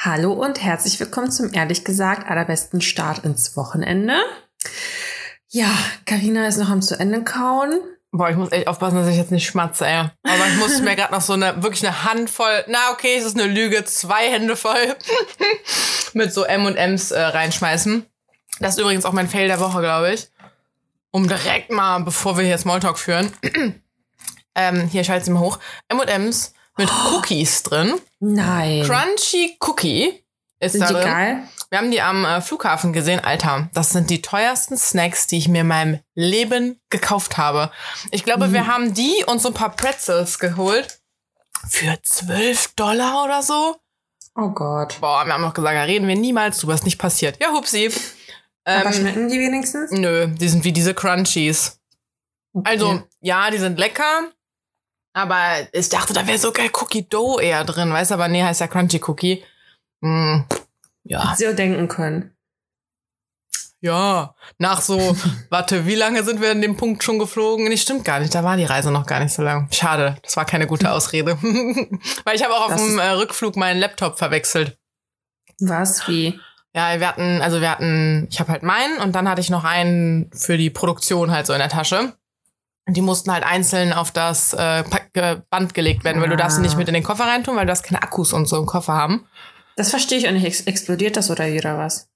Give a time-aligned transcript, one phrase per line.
[0.00, 4.14] Hallo und herzlich willkommen zum ehrlich gesagt allerbesten Start ins Wochenende.
[5.48, 7.80] Ja, Karina ist noch am zu Ende kauen.
[8.12, 10.08] Boah, ich muss echt aufpassen, dass ich jetzt nicht schmatze, ey.
[10.22, 13.36] Aber ich muss mir gerade noch so eine, wirklich eine Handvoll, na okay, es ist
[13.36, 14.94] eine Lüge, zwei Hände voll
[16.12, 18.06] mit so M&M's äh, reinschmeißen.
[18.60, 20.28] Das ist übrigens auch mein Fail der Woche, glaube ich.
[21.10, 23.32] Um direkt mal, bevor wir hier Smalltalk führen.
[24.54, 25.58] ähm, hier, ich halte sie mal hoch.
[25.88, 28.00] M&M's mit Cookies drin.
[28.20, 28.82] Nein.
[28.84, 30.24] Crunchy Cookie
[30.60, 31.42] ist Sind da die geil?
[31.70, 33.20] Wir haben die am äh, Flughafen gesehen.
[33.22, 37.70] Alter, das sind die teuersten Snacks, die ich mir in meinem Leben gekauft habe.
[38.10, 41.00] Ich glaube, wir haben die und so ein paar Pretzels geholt.
[41.68, 43.76] Für 12 Dollar oder so.
[44.34, 44.96] Oh Gott.
[45.00, 47.36] Boah, wir haben noch gesagt, da reden wir niemals drüber, ist nicht passiert.
[47.40, 47.90] Ja, hupsi.
[48.64, 49.90] Aber Ähm, schmecken die wenigstens?
[49.90, 51.80] nö, die sind wie diese Crunchies.
[52.54, 52.70] Okay.
[52.70, 54.30] Also, ja, die sind lecker.
[55.18, 57.92] Aber ich dachte, da wäre so geil Cookie Dough eher drin.
[57.92, 59.42] Weißt aber, nee, heißt ja Crunchy Cookie.
[60.00, 60.44] Hm,
[61.02, 61.30] ja.
[61.30, 62.36] Hätte sie auch denken können.
[63.80, 65.16] Ja, nach so,
[65.50, 67.68] warte, wie lange sind wir in dem Punkt schon geflogen?
[67.68, 69.68] Nee, stimmt gar nicht, da war die Reise noch gar nicht so lang.
[69.72, 71.36] Schade, das war keine gute Ausrede.
[72.24, 74.78] Weil ich habe auch auf Das dem äh, Rückflug meinen Laptop verwechselt.
[75.58, 76.06] Was?
[76.06, 76.38] Wie?
[76.76, 79.64] Ja, wir hatten, also wir hatten, ich habe halt meinen und dann hatte ich noch
[79.64, 82.14] einen für die Produktion halt so in der Tasche.
[82.88, 84.82] Und die mussten halt einzeln auf das äh,
[85.50, 87.70] Band gelegt werden, weil du darfst sie nicht mit in den Koffer reintun, weil du
[87.70, 89.26] hast keine Akkus und so im Koffer haben.
[89.76, 90.46] Das verstehe ich auch nicht.
[90.46, 92.08] Ex explodiert das oder wieder was?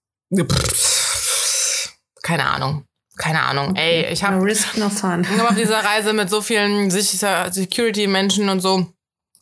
[2.23, 2.87] Keine Ahnung.
[3.19, 3.77] Keine Ahnung.
[3.77, 5.27] Ey, ich habe No risk, no fun.
[5.47, 8.87] Auf dieser Reise mit so vielen Security-Menschen und so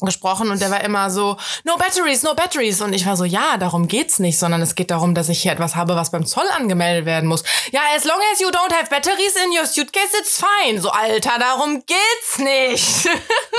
[0.07, 2.81] gesprochen und der war immer so, no batteries, no batteries.
[2.81, 5.53] Und ich war so, ja, darum geht's nicht, sondern es geht darum, dass ich hier
[5.53, 7.43] etwas habe, was beim Zoll angemeldet werden muss.
[7.73, 10.81] Ja, as long as you don't have batteries in your suitcase, it's fine.
[10.81, 13.09] So, Alter, darum geht's nicht.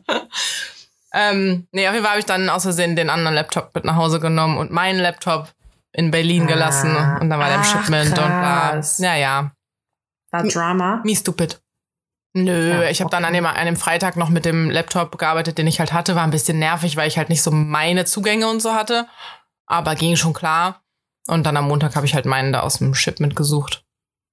[1.15, 3.97] ähm, nee, auf jeden Fall habe ich dann aus Versehen den anderen Laptop mit nach
[3.97, 5.53] Hause genommen und meinen Laptop
[5.93, 6.97] in Berlin gelassen.
[6.97, 7.19] Ah.
[7.21, 8.71] Und dann war der im Shipment und bla.
[8.71, 8.99] krass.
[8.99, 9.53] Ja, ja.
[10.31, 11.03] War Drama?
[11.05, 11.62] Me stupid.
[12.35, 15.59] Nö, Ja, ich habe dann an dem, an dem Freitag noch mit dem Laptop gearbeitet,
[15.59, 16.15] den ich halt hatte.
[16.15, 19.07] War ein bisschen nervig, weil ich halt nicht so meine Zugänge und so hatte.
[19.67, 20.83] Aber ging schon klar.
[21.29, 23.85] Und dann am Montag habe ich halt meinen da aus dem Shipment gesucht.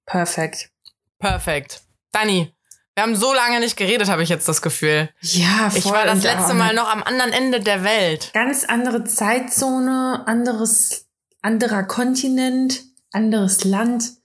[0.05, 0.71] Perfekt.
[1.19, 1.81] Perfekt.
[2.11, 2.51] Dani,
[2.95, 5.09] wir haben so lange nicht geredet, habe ich jetzt das Gefühl.
[5.21, 5.79] Ja, voll.
[5.79, 8.31] Ich war das letzte auch Mal noch am anderen Ende der Welt.
[8.33, 11.07] Ganz andere Zeitzone, anderes,
[11.41, 12.81] anderer Kontinent,
[13.11, 14.18] anderes Land,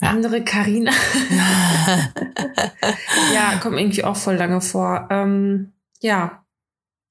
[0.00, 0.10] Ja.
[0.10, 0.90] andere Karina.
[3.34, 5.08] ja, kommt irgendwie auch voll lange vor.
[5.10, 6.44] Ähm, ja.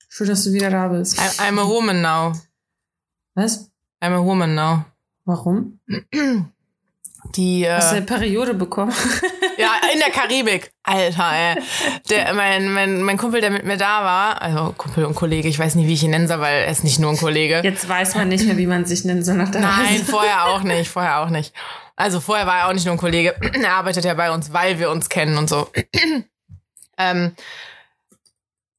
[0.10, 1.18] Schön, dass du wieder da bist.
[1.18, 2.34] I- I'm a woman now.
[3.36, 3.72] Was?
[4.02, 4.86] I'm a woman now.
[5.26, 5.80] Warum?
[7.36, 8.94] Die, Hast du äh, eine Periode bekommen?
[9.56, 10.72] Ja, in der Karibik.
[10.82, 11.62] Alter, ey.
[12.10, 15.60] Der, mein, mein, mein Kumpel, der mit mir da war, also Kumpel und Kollege, ich
[15.60, 17.62] weiß nicht, wie ich ihn nennen soll, weil er ist nicht nur ein Kollege.
[17.64, 20.06] Jetzt weiß man nicht mehr, wie man sich nennen soll nach der Nein, Reise.
[20.06, 21.54] vorher auch nicht, vorher auch nicht.
[21.96, 23.36] Also vorher war er auch nicht nur ein Kollege.
[23.62, 25.70] Er arbeitet ja bei uns, weil wir uns kennen und so.
[26.98, 27.36] ähm,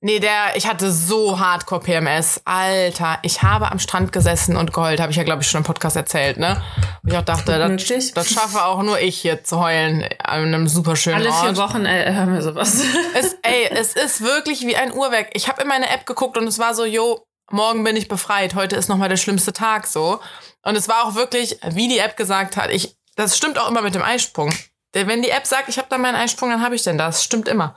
[0.04, 2.42] nee, der, ich hatte so Hardcore PMS.
[2.44, 5.64] Alter, ich habe am Strand gesessen und geheult, habe ich ja, glaube ich, schon im
[5.64, 6.62] Podcast erzählt, ne?
[7.02, 10.68] Und ich auch dachte, das, das schaffe auch nur ich hier zu heulen an einem
[10.68, 11.40] super schönen Alle Ort.
[11.44, 12.82] vier Wochen äh, hören wir sowas.
[13.14, 15.30] Es, ey, es ist wirklich wie ein Uhrwerk.
[15.34, 18.54] Ich habe in meine App geguckt und es war so, jo, morgen bin ich befreit,
[18.54, 20.20] heute ist nochmal der schlimmste Tag so.
[20.62, 23.82] Und es war auch wirklich, wie die App gesagt hat, ich, das stimmt auch immer
[23.82, 24.52] mit dem Eisprung.
[24.94, 27.24] Denn Wenn die App sagt, ich habe da meinen Eisprung, dann habe ich denn das.
[27.24, 27.76] Stimmt immer.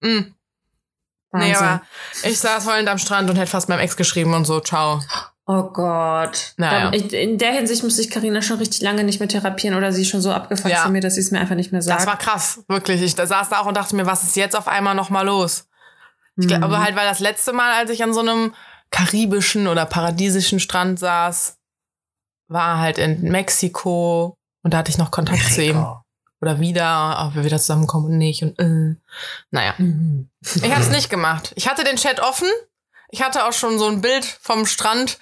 [0.00, 0.35] Mm.
[1.38, 1.66] Nee, Wahnsinn.
[1.66, 1.82] aber
[2.24, 5.00] ich saß heulend am Strand und hätte fast meinem Ex geschrieben und so, ciao.
[5.48, 6.54] Oh Gott.
[6.56, 6.90] Naja.
[6.90, 9.92] Dann- ich- In der Hinsicht musste ich Karina schon richtig lange nicht mehr therapieren oder
[9.92, 10.82] sie ist schon so abgefuckt Ja.
[10.82, 12.00] von mir, dass sie es mir einfach nicht mehr sagt.
[12.00, 13.00] Das war krass, wirklich.
[13.02, 15.68] Ich da saß da auch und dachte mir, was ist jetzt auf einmal nochmal los?
[16.36, 16.84] Ich glaube Mhm.
[16.84, 18.54] halt, weil das letzte Mal, als ich an so einem
[18.90, 21.56] karibischen oder paradiesischen Strand saß,
[22.48, 25.86] war halt in Mexiko und da hatte ich noch Kontakt zu ihm.
[26.46, 28.94] Oder wieder, ob wir wieder zusammenkommen und nicht und äh.
[29.50, 29.74] naja.
[29.78, 30.28] Mhm.
[30.54, 31.52] Ich habe es nicht gemacht.
[31.56, 32.46] Ich hatte den Chat offen.
[33.10, 35.18] Ich hatte auch schon so ein Bild vom Strand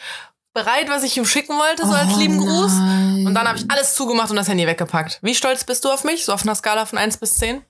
[0.52, 2.72] bereit, was ich ihm schicken wollte, so als Oh lieben Gruß.
[2.72, 3.26] nein.
[3.26, 5.18] Und dann habe ich alles zugemacht und das Handy weggepackt.
[5.22, 6.26] Wie stolz bist du auf mich?
[6.26, 7.62] So auf einer Skala von 1 bis 10?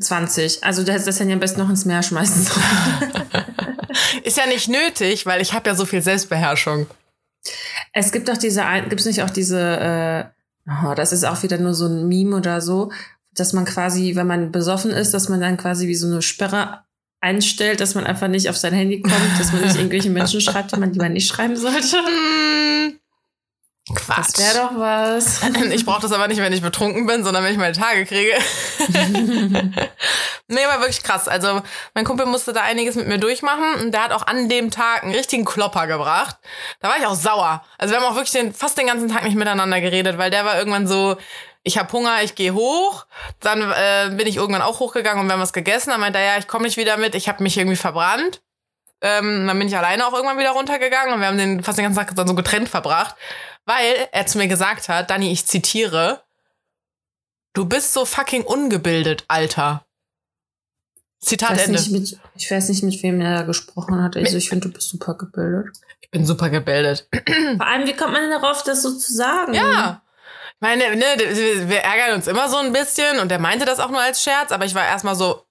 [0.00, 0.64] 20.
[0.64, 2.64] Also du hättest das Handy am besten noch ins Meer schmeißen sollen.
[4.24, 6.86] Ist ja nicht nötig, weil ich habe ja so viel Selbstbeherrschung.
[7.92, 10.35] es gibt doch diese, gibt es nicht auch diese, äh,
[10.68, 12.90] oh, das ist auch wieder nur so ein Meme oder so,
[13.32, 16.84] dass man quasi, wenn man besoffen ist, dass man dann quasi wie so eine Sperre
[17.20, 20.72] einstellt, dass man einfach nicht auf sein Handy kommt, dass man nicht irgendwelche Menschen schreibt,
[20.72, 21.96] die man lieber nicht schreiben sollte.
[23.94, 24.34] Quatsch.
[24.34, 25.40] Das wäre doch was.
[25.72, 28.32] Ich brauche das aber nicht, wenn ich betrunken bin, sondern wenn ich meine Tage kriege.
[30.48, 31.28] nee, aber wirklich krass.
[31.28, 31.62] Also
[31.94, 35.04] mein Kumpel musste da einiges mit mir durchmachen und der hat auch an dem Tag
[35.04, 36.36] einen richtigen Klopper gebracht.
[36.80, 37.64] Da war ich auch sauer.
[37.78, 40.44] Also wir haben auch wirklich den, fast den ganzen Tag nicht miteinander geredet, weil der
[40.44, 41.16] war irgendwann so,
[41.62, 43.06] ich habe Hunger, ich gehe hoch.
[43.40, 45.90] Dann äh, bin ich irgendwann auch hochgegangen und wir haben was gegessen.
[45.90, 48.40] Dann meinte er, ja, ich komme nicht wieder mit, ich habe mich irgendwie verbrannt.
[49.06, 51.84] Ähm, dann bin ich alleine auch irgendwann wieder runtergegangen und wir haben den fast den
[51.84, 53.14] ganzen Tag dann so getrennt verbracht,
[53.64, 56.24] weil er zu mir gesagt hat, Dani, ich zitiere,
[57.52, 59.86] du bist so fucking ungebildet, Alter.
[61.20, 61.78] Zitat Ich weiß, Ende.
[61.78, 64.16] nicht, mit, ich weiß nicht, mit wem er da gesprochen hat.
[64.16, 65.76] Also ich finde, du bist super gebildet.
[66.00, 67.08] Ich bin super gebildet.
[67.56, 69.54] Vor allem, wie kommt man denn darauf, das so zu sagen?
[69.54, 70.02] Ja.
[70.54, 71.04] Ich meine, ne,
[71.68, 74.50] wir ärgern uns immer so ein bisschen und der meinte das auch nur als Scherz,
[74.52, 75.45] aber ich war erstmal so,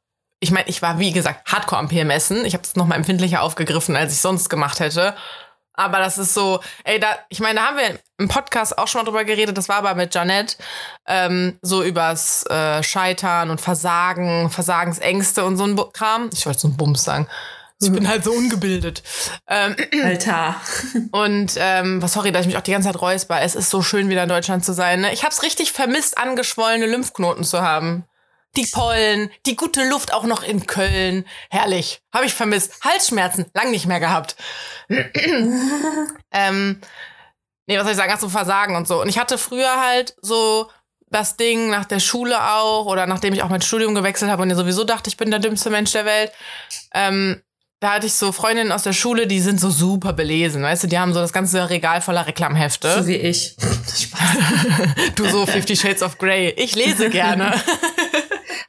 [0.45, 2.45] ich meine, ich war wie gesagt hardcore am PMSen.
[2.45, 5.15] Ich habe es nochmal empfindlicher aufgegriffen, als ich sonst gemacht hätte.
[5.73, 9.01] Aber das ist so, ey, da, ich meine, da haben wir im Podcast auch schon
[9.01, 10.55] mal drüber geredet, das war aber mit Janette,
[11.07, 16.29] ähm, so übers äh, Scheitern und Versagen, Versagensängste und so ein Bu- Kram.
[16.31, 17.27] Ich wollte so einen Bums sagen.
[17.81, 19.01] Ich bin halt so ungebildet.
[19.49, 20.55] Ähm, Alter.
[21.11, 23.41] und ähm, was sorry, dass ich mich auch die ganze Zeit räusper.
[23.41, 25.01] Es ist so schön, wieder in Deutschland zu sein.
[25.01, 25.11] Ne?
[25.11, 28.05] Ich habe es richtig vermisst, angeschwollene Lymphknoten zu haben.
[28.55, 31.25] Die Pollen, die gute Luft auch noch in Köln.
[31.49, 32.01] Herrlich.
[32.13, 32.83] Habe ich vermisst.
[32.83, 34.35] Halsschmerzen, lang nicht mehr gehabt.
[36.31, 36.81] ähm,
[37.67, 38.11] nee, was soll ich sagen?
[38.13, 39.01] Ach so, Versagen und so.
[39.01, 40.69] Und ich hatte früher halt so
[41.09, 44.49] das Ding nach der Schule auch oder nachdem ich auch mein Studium gewechselt habe und
[44.49, 46.31] ja sowieso dachte, ich bin der dümmste Mensch der Welt.
[46.93, 47.41] Ähm,
[47.81, 50.87] da hatte ich so Freundinnen aus der Schule, die sind so super belesen, weißt du,
[50.87, 52.91] die haben so das ganze Regal voller Reklamhefte.
[53.01, 53.55] So wie ich.
[55.15, 56.49] du so Fifty Shades of Grey.
[56.57, 57.53] Ich lese gerne.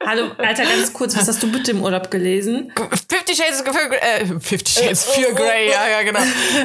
[0.07, 2.71] Hallo, Alter, ganz kurz, was hast du bitte im Urlaub gelesen?
[3.09, 6.21] Fifty Shades für äh, Fifty Shades für Grey, ja, ja, genau.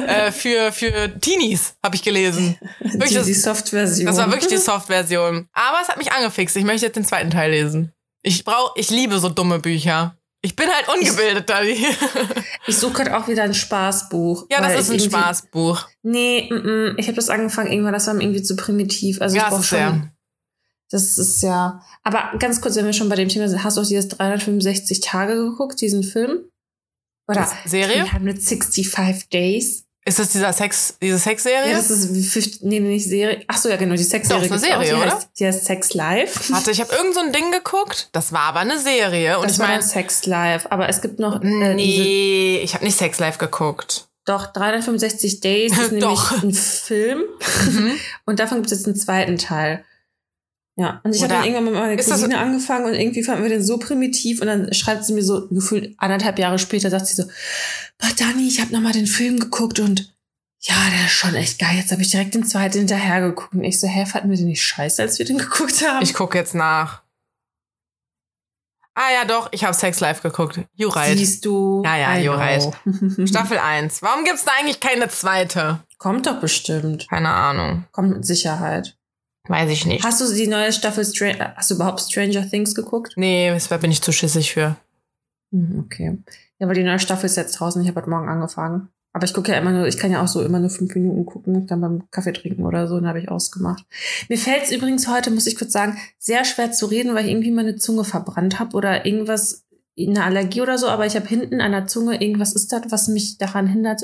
[0.07, 2.57] Äh, für, für Teenies habe ich gelesen.
[2.79, 4.05] Wirklich, Die, die Soft-Version.
[4.05, 5.49] das war wirklich die Soft-Version.
[5.51, 6.55] Aber es hat mich angefixt.
[6.55, 7.91] Ich möchte jetzt den zweiten Teil lesen.
[8.21, 10.15] Ich brauch, ich liebe so dumme Bücher.
[10.41, 11.85] Ich bin halt ungebildet, Dani.
[12.65, 14.45] Ich suche gerade auch wieder ein Spaßbuch.
[14.49, 15.85] Ja, das ist ein Spaßbuch.
[16.01, 19.21] Nee, mm, mm, ich habe das angefangen, irgendwann, das war mir irgendwie zu primitiv.
[19.21, 19.77] Also Ja, ich brauche schon.
[19.77, 20.13] sehr.
[20.91, 21.81] Das ist ja.
[22.03, 24.99] Aber ganz kurz, wenn wir schon bei dem Thema sind, hast du auch dieses 365
[24.99, 26.49] Tage geguckt, diesen Film?
[27.27, 28.03] Oder Serie?
[28.03, 29.85] 365 Days?
[30.05, 31.71] Ist das dieser Sex, diese Sexserie?
[31.71, 33.41] Ja, das ist wie 50, nee, nicht Serie.
[33.47, 34.49] Ach so, ja, genau, die Sexserie.
[34.49, 34.83] Doch, ist eine gibt's auch.
[34.83, 35.15] Serie, die oder?
[35.15, 36.51] Heißt, die heißt Sex Live.
[36.51, 38.09] Warte, ich habe irgend so ein Ding geguckt.
[38.11, 39.37] Das war aber eine Serie.
[39.37, 40.67] Und das ich war meine, dann Sex Live.
[40.69, 44.09] Aber es gibt noch äh, nee, ich habe nicht Sex Live geguckt.
[44.25, 46.31] doch 365 Days ist nämlich.
[46.31, 46.49] Mhm.
[46.49, 47.23] ein Film.
[48.25, 49.85] Und davon gibt es jetzt einen zweiten Teil.
[50.75, 53.43] Ja, und ich habe dann irgendwann mit meiner ist das- Cousine angefangen und irgendwie fanden
[53.43, 57.05] wir den so primitiv und dann schreibt sie mir so gefühlt anderthalb Jahre später, sagt
[57.07, 57.23] sie so,
[57.99, 60.11] boah Dani, ich habe nochmal den Film geguckt und
[60.61, 61.75] ja, der ist schon echt geil.
[61.75, 64.47] Jetzt habe ich direkt den zweiten hinterher geguckt und ich so, hä, fanden wir den
[64.47, 66.01] nicht scheiße, als wir den geguckt haben?
[66.01, 67.03] Ich gucke jetzt nach.
[68.95, 70.59] Ah ja, doch, ich habe Sex Live geguckt.
[70.75, 71.17] You right.
[71.17, 71.81] Siehst du?
[71.83, 73.25] Ja, ja, I know.
[73.27, 74.01] Staffel 1.
[74.03, 75.79] Warum gibt's da eigentlich keine zweite?
[75.97, 77.07] Kommt doch bestimmt.
[77.09, 77.85] Keine Ahnung.
[77.91, 78.95] Kommt mit Sicherheit.
[79.47, 80.05] Weiß ich nicht.
[80.05, 83.13] Hast du die neue Staffel, Str hast du überhaupt Stranger Things geguckt?
[83.17, 84.77] Nee, das bin ich zu schissig für.
[85.51, 86.17] Hm, Okay.
[86.59, 87.81] Ja, aber die neue Staffel ist jetzt draußen.
[87.81, 88.87] Ich habe heute Morgen angefangen.
[89.11, 91.25] Aber ich gucke ja immer nur, ich kann ja auch so immer nur fünf Minuten
[91.25, 93.85] gucken, dann beim Kaffee trinken oder so, dann habe ich ausgemacht.
[94.27, 97.31] Mir fällt es übrigens heute, muss ich kurz sagen, sehr schwer zu reden, weil ich
[97.31, 99.65] irgendwie meine Zunge verbrannt habe oder irgendwas,
[99.99, 103.07] eine Allergie oder so, aber ich habe hinten an der Zunge irgendwas ist das, was
[103.07, 104.01] mich daran hindert,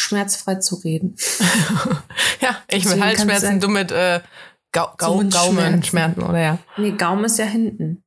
[0.00, 1.16] schmerzfrei zu reden.
[2.40, 4.20] ja, ich mit Deswegen kann's Halsschmerzen, du mit äh,
[4.72, 5.56] Gau Zungenschmerzen.
[5.56, 6.58] Gaumenschmerzen, oder ja.
[6.76, 8.02] Nee, Gaumen ist ja hinten.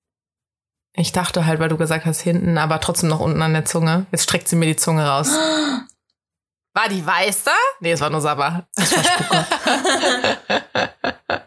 [0.96, 4.06] Ich dachte halt, weil du gesagt hast hinten, aber trotzdem noch unten an der Zunge.
[4.12, 5.30] Jetzt streckt sie mir die Zunge raus.
[6.76, 7.52] War die weiß da?
[7.82, 8.68] Nee, es war nur Sabber.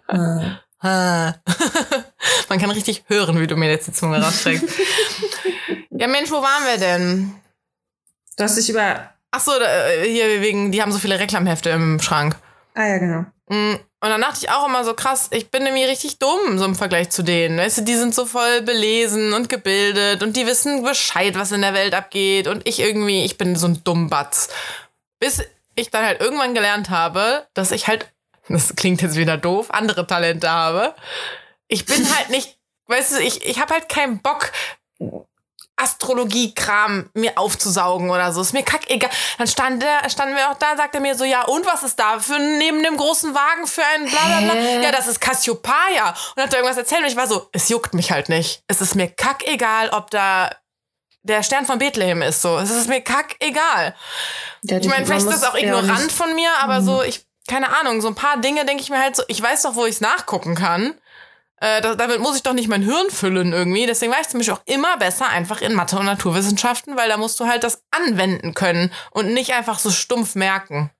[0.08, 1.34] Äh, Ah.
[2.48, 4.68] Man kann richtig hören, wie du mir jetzt die Zunge rausstreckst.
[5.90, 7.34] ja, Mensch, wo waren wir denn?
[8.36, 9.10] Du hast dich über.
[9.30, 12.36] Ach so, da, äh, hier wegen, die haben so viele Reklamhefte im Schrank.
[12.74, 13.24] Ah ja, genau.
[13.48, 16.64] Mm, Und dann dachte ich auch immer so krass, ich bin nämlich richtig dumm, so
[16.64, 17.58] im Vergleich zu denen.
[17.58, 21.62] Weißt du, die sind so voll belesen und gebildet und die wissen Bescheid, was in
[21.62, 22.46] der Welt abgeht.
[22.48, 24.48] Und ich irgendwie, ich bin so ein Dummbatz.
[25.20, 25.42] Bis
[25.74, 28.12] ich dann halt irgendwann gelernt habe, dass ich halt,
[28.48, 30.94] das klingt jetzt wieder doof, andere Talente habe.
[31.68, 34.52] Ich bin halt nicht, weißt du, ich, ich habe halt keinen Bock,
[35.76, 38.40] Astrologie-Kram mir aufzusaugen oder so.
[38.40, 39.10] Ist mir kackegal.
[39.38, 41.98] Dann stand der, standen wir auch da, sagte er mir so, ja, und was ist
[41.98, 44.52] da für neben dem großen Wagen für ein bla bla bla?
[44.54, 44.82] Hä?
[44.82, 46.14] Ja, das ist Cassiopeia.
[46.34, 48.62] Und hat er irgendwas erzählt und ich war so, es juckt mich halt nicht.
[48.68, 50.50] Es ist mir kackegal, ob da
[51.22, 52.56] der Stern von Bethlehem ist so.
[52.58, 53.94] Es ist mir kackegal.
[54.62, 58.00] Ja, Ich meine, vielleicht ist das auch ignorant von mir, aber so, ich, keine Ahnung,
[58.00, 60.00] so ein paar Dinge denke ich mir halt so, ich weiß doch, wo ich es
[60.00, 60.94] nachgucken kann.
[61.60, 63.86] Äh, da, damit muss ich doch nicht mein Hirn füllen irgendwie.
[63.86, 67.16] Deswegen war ich zum Beispiel auch immer besser einfach in Mathe und Naturwissenschaften, weil da
[67.16, 70.90] musst du halt das anwenden können und nicht einfach so stumpf merken.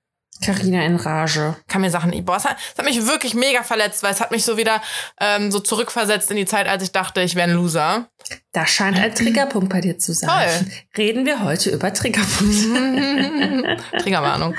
[0.42, 1.56] Carina in Rage.
[1.66, 4.30] Kann mir Sachen, boah, es hat, es hat mich wirklich mega verletzt, weil es hat
[4.30, 4.82] mich so wieder
[5.20, 8.10] ähm, so zurückversetzt in die Zeit, als ich dachte, ich wäre ein Loser.
[8.52, 10.28] Da scheint ein Triggerpunkt bei dir zu sein.
[10.28, 10.70] Toll.
[10.96, 13.78] Reden wir heute über Triggerpunkte.
[13.98, 14.54] Triggerwarnung.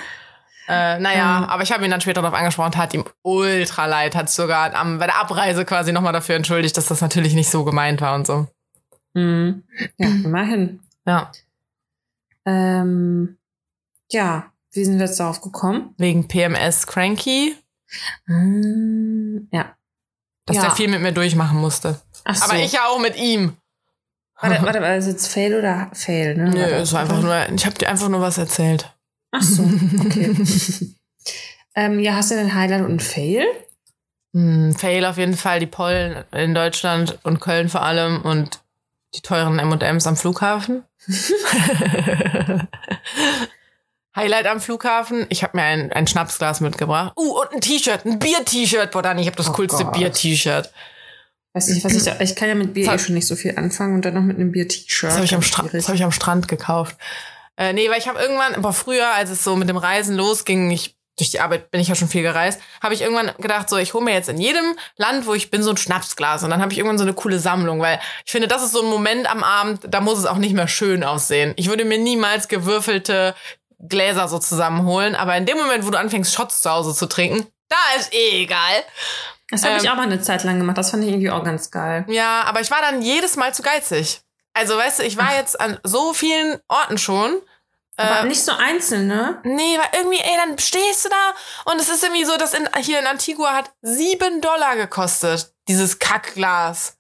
[0.67, 4.29] Äh, naja, aber ich habe ihn dann später darauf angesprochen, tat ihm ultra leid, hat
[4.29, 8.01] sogar am, bei der Abreise quasi nochmal dafür entschuldigt, dass das natürlich nicht so gemeint
[8.01, 8.47] war und so.
[9.13, 9.63] Mhm.
[9.97, 10.81] Ja, immerhin.
[11.05, 11.31] Ja.
[12.45, 13.37] Ähm,
[14.11, 15.93] ja, wie sind wir jetzt darauf gekommen?
[15.97, 17.55] Wegen PMS Cranky,
[18.27, 19.75] Ähm, ja.
[20.45, 20.61] dass Ja.
[20.63, 22.01] der viel mit mir durchmachen musste.
[22.25, 22.43] Ach so.
[22.45, 23.55] Aber ich ja auch mit ihm.
[24.39, 26.49] Warte, warte, war das jetzt Fail oder Fail, ne?
[26.49, 28.93] Nö, es war einfach nur, ich habe dir einfach nur was erzählt.
[29.31, 29.69] Ach so,
[30.05, 30.35] okay.
[31.75, 33.43] ähm, ja, hast du denn ein Highlight und ein Fail?
[34.33, 38.61] Hm, Fail auf jeden Fall, die Pollen in Deutschland und Köln vor allem und
[39.15, 40.83] die teuren M&M's am Flughafen.
[44.15, 47.13] Highlight am Flughafen, ich habe mir ein, ein Schnapsglas mitgebracht.
[47.15, 48.91] Uh, und ein T-Shirt, ein Bier-T-Shirt.
[48.91, 49.85] Boah, Dani, ich habe das Oh coolste.
[49.85, 50.71] Bier-T-Shirt.
[51.53, 53.55] Weiß nicht, was ich da, ich kann ja mit Bier eh schon nicht so viel
[53.57, 55.09] anfangen und dann noch mit einem Bier-T-Shirt.
[55.09, 55.41] Das habe ich, am
[55.71, 56.97] das hab ich am Strand gekauft.
[57.57, 60.71] Äh, nee, weil ich habe irgendwann, aber früher, als es so mit dem Reisen losging,
[60.71, 63.77] ich durch die Arbeit bin ich ja schon viel gereist, habe ich irgendwann gedacht, so
[63.77, 66.43] ich hole mir jetzt in jedem Land, wo ich bin, so ein Schnapsglas.
[66.43, 68.83] Und dann habe ich irgendwann so eine coole Sammlung, weil ich finde, das ist so
[68.83, 71.53] ein Moment am Abend, da muss es auch nicht mehr schön aussehen.
[71.55, 73.33] Ich würde mir niemals gewürfelte
[73.79, 77.47] Gläser so zusammenholen, aber in dem Moment, wo du anfängst, Shots zu Hause zu trinken,
[77.69, 78.83] da ist eh egal.
[79.49, 80.77] Das habe ich Ähm, auch mal eine Zeit lang gemacht.
[80.77, 82.05] Das fand ich irgendwie auch ganz geil.
[82.09, 84.21] Ja, aber ich war dann jedes Mal zu geizig.
[84.57, 87.41] Also, weißt du, ich war jetzt an so vielen Orten schon.
[87.99, 89.39] Aber Äh, nicht so einzeln, ne?
[89.43, 92.67] Nee, weil irgendwie, ey, dann stehst du da und es ist irgendwie so, dass in,
[92.79, 96.95] hier in Antigua hat sieben Dollar gekostet, dieses Kackglas.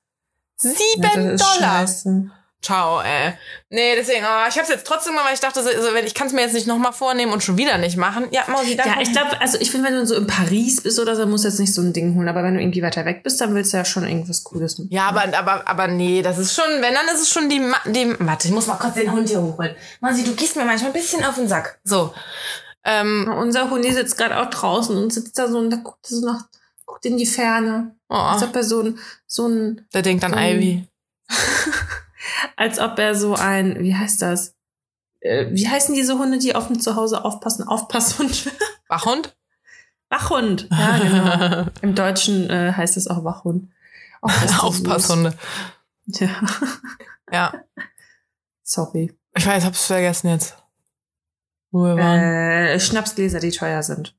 [0.55, 1.87] Sieben Ja, Dollar.
[1.87, 2.31] scheiße.
[2.67, 3.31] Ciao, ey.
[3.69, 5.69] Nee, deswegen, aber ich hab's jetzt trotzdem mal, weil ich dachte, so,
[6.03, 8.27] ich kann es mir jetzt nicht nochmal vornehmen und schon wieder nicht machen.
[8.31, 8.95] Ja, Mausi, danke.
[8.95, 11.45] Ja, ich glaube, also ich finde, wenn du so in Paris bist oder so, musst
[11.45, 12.27] du jetzt nicht so ein Ding holen.
[12.27, 14.91] Aber wenn du irgendwie weiter weg bist, dann willst du ja schon irgendwas Cooles mit.
[14.91, 17.79] Ja, aber, aber, aber nee, das ist schon, wenn, dann ist es schon die, Ma-
[17.85, 19.73] die, warte, ich muss mal kurz den Hund hier hochholen.
[20.01, 21.79] Mausi, du gehst mir manchmal ein bisschen auf den Sack.
[21.85, 22.13] So.
[22.83, 26.17] Ähm, Unser Hundi sitzt gerade auch draußen und sitzt da so und da guckt er
[26.17, 26.43] so nach,
[26.85, 27.95] guckt in die Ferne.
[28.09, 30.85] Als oh, ob er so ein, so ein, der denkt an so- Ivy.
[32.55, 34.55] als ob er so ein, wie heißt das?
[35.19, 37.67] Äh, Wie heißen diese Hunde, die auf dem Zuhause aufpassen?
[37.67, 38.51] Aufpasshund.
[38.87, 39.35] Wachhund?
[40.09, 40.67] Wachhund.
[40.71, 41.69] Ja, genau.
[41.81, 43.71] Im Deutschen äh, heißt es auch Wachhund.
[44.21, 45.33] Aufpasshunde.
[46.05, 46.29] Ja.
[47.31, 47.53] Ja.
[48.63, 49.13] Sorry.
[49.35, 50.57] Ich weiß, hab's vergessen jetzt.
[51.71, 52.19] Wo wir waren.
[52.19, 54.15] Äh, Schnapsgläser, die teuer sind.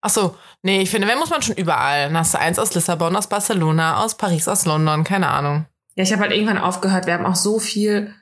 [0.00, 2.08] Ach so, nee, ich finde, wenn muss man schon überall.
[2.08, 5.66] Dann hast du eins aus Lissabon, aus Barcelona, aus Paris, aus London, keine Ahnung.
[5.96, 7.06] Ja, ich habe halt irgendwann aufgehört.
[7.06, 8.14] Wir haben auch so viel.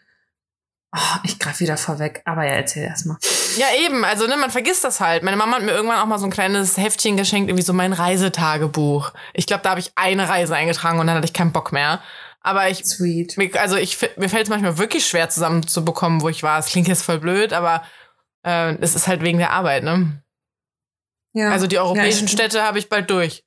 [0.95, 2.21] Oh, ich greife wieder vorweg.
[2.27, 3.17] Aber ja, erzähl erst mal.
[3.57, 5.23] Ja, eben, also ne, man vergisst das halt.
[5.23, 7.93] Meine Mama hat mir irgendwann auch mal so ein kleines Heftchen geschenkt, irgendwie so mein
[7.95, 9.13] Reisetagebuch.
[9.33, 12.03] Ich glaube, da habe ich eine Reise eingetragen und dann hatte ich keinen Bock mehr.
[12.41, 13.39] Aber ich, Sweet.
[13.39, 16.59] mir- also ich, mir fällt es manchmal wirklich schwer zusammenzubekommen, wo ich war.
[16.59, 17.85] Es klingt jetzt voll blöd, aber
[18.45, 20.23] äh, es ist halt wegen der Arbeit, ne?
[21.35, 21.51] Ja.
[21.53, 23.45] Also die europäischen ja, Städte habe ich bald durch.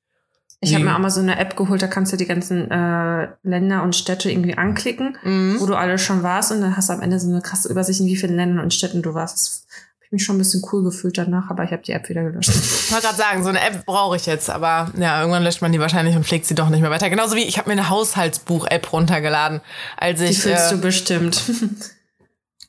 [0.62, 3.28] Ich habe mir auch mal so eine App geholt, da kannst du die ganzen äh,
[3.44, 5.58] Länder und Städte irgendwie anklicken, Mhm.
[5.60, 8.00] wo du alle schon warst und dann hast du am Ende so eine krasse Übersicht,
[8.00, 9.36] in wie vielen Ländern und Städten du warst.
[9.38, 12.10] Das habe ich mich schon ein bisschen cool gefühlt danach, aber ich habe die App
[12.10, 12.50] wieder gelöscht.
[12.86, 15.72] Ich wollte gerade sagen, so eine App brauche ich jetzt, aber ja, irgendwann löscht man
[15.72, 17.10] die wahrscheinlich und pflegt sie doch nicht mehr weiter.
[17.10, 19.62] Genauso wie ich habe mir eine Haushaltsbuch-App runtergeladen,
[19.98, 21.44] als Die ich fühlst äh, du bestimmt.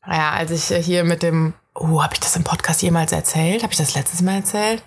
[0.07, 3.63] ja, als ich hier mit dem Oh, habe ich das im Podcast jemals erzählt?
[3.63, 4.83] Habe ich das letztes Mal erzählt?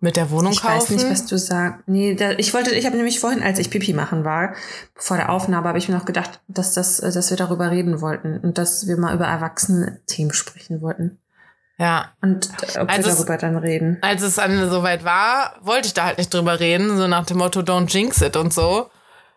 [0.00, 0.74] Mit der Wohnung Ich kaufen?
[0.80, 1.80] weiß nicht, was du sagst.
[1.86, 4.52] Nee, da, ich wollte, ich habe nämlich vorhin, als ich Pipi machen war,
[4.94, 8.38] vor der Aufnahme, habe ich mir noch gedacht, dass das, dass wir darüber reden wollten
[8.38, 11.18] und dass wir mal über erwachsene Themen sprechen wollten.
[11.78, 12.10] ja.
[12.20, 13.96] Und äh, ob Also wir es- darüber dann reden.
[14.02, 17.38] Als es dann soweit war, wollte ich da halt nicht drüber reden, so nach dem
[17.38, 18.90] Motto Don't jinx it und so.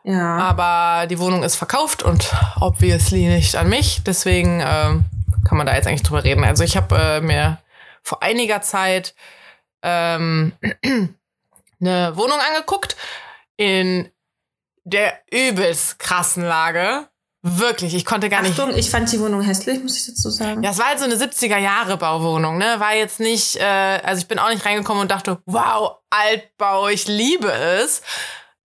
[0.04, 0.38] Ja.
[0.38, 4.02] Aber die Wohnung ist verkauft und obviously nicht an mich.
[4.06, 5.06] Deswegen ähm,
[5.48, 6.44] kann man da jetzt eigentlich drüber reden.
[6.44, 7.58] Also ich habe äh, mir
[8.04, 9.16] vor einiger Zeit
[9.84, 10.54] ähm,
[11.80, 12.96] eine Wohnung angeguckt
[13.58, 14.12] in
[14.84, 17.08] der übelst krassen Lage.
[17.44, 18.60] Wirklich, ich konnte gar nicht.
[18.60, 20.64] Achtung, ich fand die Wohnung hässlich, muss ich dazu sagen.
[20.64, 22.76] Ja, es war halt so eine 70er Jahre Bauwohnung, ne?
[22.80, 23.64] War jetzt nicht, äh,
[24.04, 28.02] also ich bin auch nicht reingekommen und dachte, wow, Altbau, ich liebe es.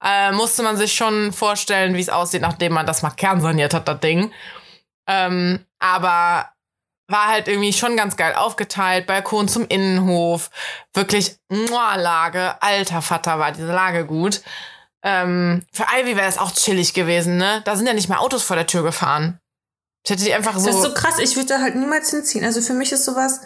[0.02, 3.86] Äh, musste man sich schon vorstellen, wie es aussieht, nachdem man das mal kernsaniert hat,
[3.86, 4.32] das Ding.
[5.06, 6.51] Ähm, aber
[7.12, 10.50] war halt irgendwie schon ganz geil aufgeteilt, Balkon zum Innenhof,
[10.94, 14.42] wirklich muah, Lage, alter Vater war diese Lage gut.
[15.04, 17.62] Ähm, für Ivy wäre es auch chillig gewesen, ne?
[17.64, 19.38] Da sind ja nicht mehr Autos vor der Tür gefahren.
[20.04, 20.66] Ich hätte die einfach so.
[20.66, 22.44] Das ist so krass, ich würde da halt niemals hinziehen.
[22.44, 23.40] Also für mich ist sowas,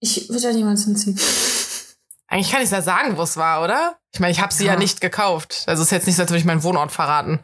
[0.00, 1.18] ich würde da niemals hinziehen.
[2.28, 3.96] Eigentlich kann ich da sagen, wo es war, oder?
[4.12, 4.72] Ich meine, ich habe sie ja.
[4.72, 4.78] ja.
[4.78, 5.64] nicht gekauft.
[5.66, 7.40] Also es ist jetzt nicht, als würde ich meinen Wohnort verraten.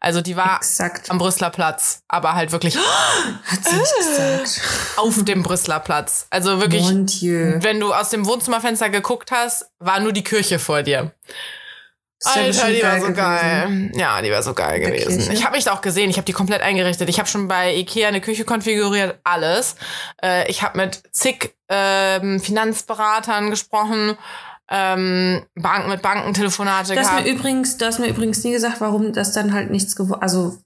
[0.00, 1.10] Also die war Exakt.
[1.10, 2.76] am Brüsseler Platz, aber halt wirklich
[3.44, 4.60] Hat sie nicht gesagt.
[4.96, 6.26] auf dem Brüsseler Platz.
[6.30, 11.12] Also wirklich, wenn du aus dem Wohnzimmerfenster geguckt hast, war nur die Kirche vor dir.
[12.22, 13.14] Alter, die war so gewesen.
[13.14, 13.90] geil.
[13.94, 15.18] Ja, die war so geil Der gewesen.
[15.20, 15.32] Kirche?
[15.32, 16.10] Ich habe mich da auch gesehen.
[16.10, 17.08] Ich habe die komplett eingerichtet.
[17.08, 19.74] Ich habe schon bei Ikea eine Küche konfiguriert, alles.
[20.22, 24.18] Äh, ich habe mit zig ähm, Finanzberatern gesprochen,
[24.70, 27.24] ähm, Bank, mit Bankentelefonate das gehabt.
[27.24, 30.58] Mir übrigens, du hast mir übrigens nie gesagt, warum das dann halt nichts geworden, also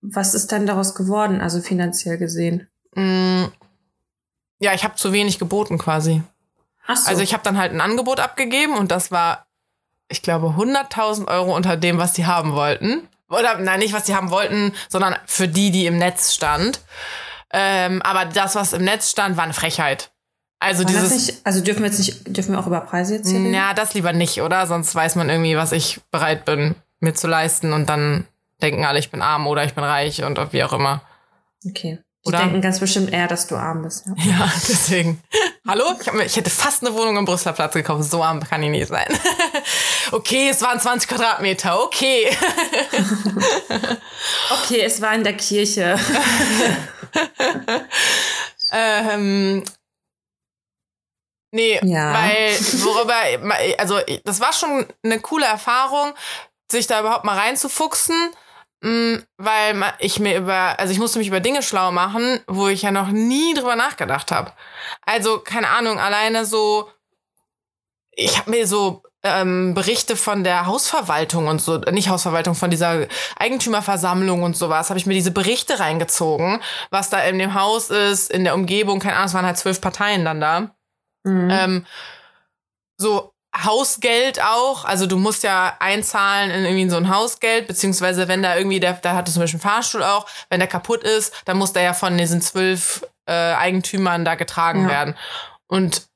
[0.00, 2.68] was ist dann daraus geworden, also finanziell gesehen?
[2.94, 3.44] Mm,
[4.60, 6.22] ja, ich habe zu wenig geboten quasi.
[6.86, 7.08] Ach so.
[7.08, 9.46] Also ich habe dann halt ein Angebot abgegeben und das war,
[10.08, 13.08] ich glaube, 100.000 Euro unter dem, was die haben wollten.
[13.28, 16.80] Oder nein, nicht was die haben wollten, sondern für die, die im Netz stand.
[17.50, 20.12] Ähm, aber das, was im Netz stand, war eine Frechheit.
[20.62, 21.26] Also War dieses.
[21.26, 23.52] Nicht, also dürfen wir jetzt nicht, dürfen wir auch über Preise jetzt reden?
[23.52, 24.66] Ja, das lieber nicht, oder?
[24.68, 28.26] Sonst weiß man irgendwie, was ich bereit bin, mir zu leisten und dann
[28.62, 31.02] denken alle, ich bin arm oder ich bin reich und wie auch immer.
[31.68, 31.98] Okay.
[32.24, 32.38] Die oder?
[32.38, 34.06] denken ganz bestimmt eher, dass du arm bist.
[34.06, 35.20] Ja, ja deswegen.
[35.66, 35.84] Hallo?
[36.00, 38.04] Ich, hab, ich hätte fast eine Wohnung im Brüsseler Platz gekauft.
[38.04, 39.08] So arm kann ich nicht sein.
[40.12, 41.82] okay, es waren 20 Quadratmeter.
[41.82, 42.28] Okay.
[44.62, 45.98] okay, es war in der Kirche.
[48.72, 49.64] ähm,
[51.52, 52.14] Nee, ja.
[52.14, 52.50] weil
[52.82, 53.14] worüber,
[53.78, 56.14] also das war schon eine coole Erfahrung,
[56.70, 58.30] sich da überhaupt mal reinzufuchsen,
[58.80, 62.82] mm, weil ich mir über, also ich musste mich über Dinge schlau machen, wo ich
[62.82, 64.52] ja noch nie drüber nachgedacht habe.
[65.04, 66.88] Also keine Ahnung, alleine so,
[68.12, 73.06] ich habe mir so ähm, Berichte von der Hausverwaltung und so, nicht Hausverwaltung, von dieser
[73.36, 78.30] Eigentümerversammlung und sowas, habe ich mir diese Berichte reingezogen, was da in dem Haus ist,
[78.30, 80.74] in der Umgebung, keine Ahnung, es waren halt zwölf Parteien dann da.
[81.24, 81.50] Mhm.
[81.50, 81.86] Ähm,
[82.98, 88.42] so Hausgeld auch, also du musst ja einzahlen in irgendwie so ein Hausgeld, beziehungsweise wenn
[88.42, 91.58] da irgendwie, der, da hatte zum Beispiel einen Fahrstuhl auch, wenn der kaputt ist, dann
[91.58, 94.88] muss der ja von diesen zwölf äh, Eigentümern da getragen ja.
[94.88, 95.16] werden.
[95.66, 96.06] Und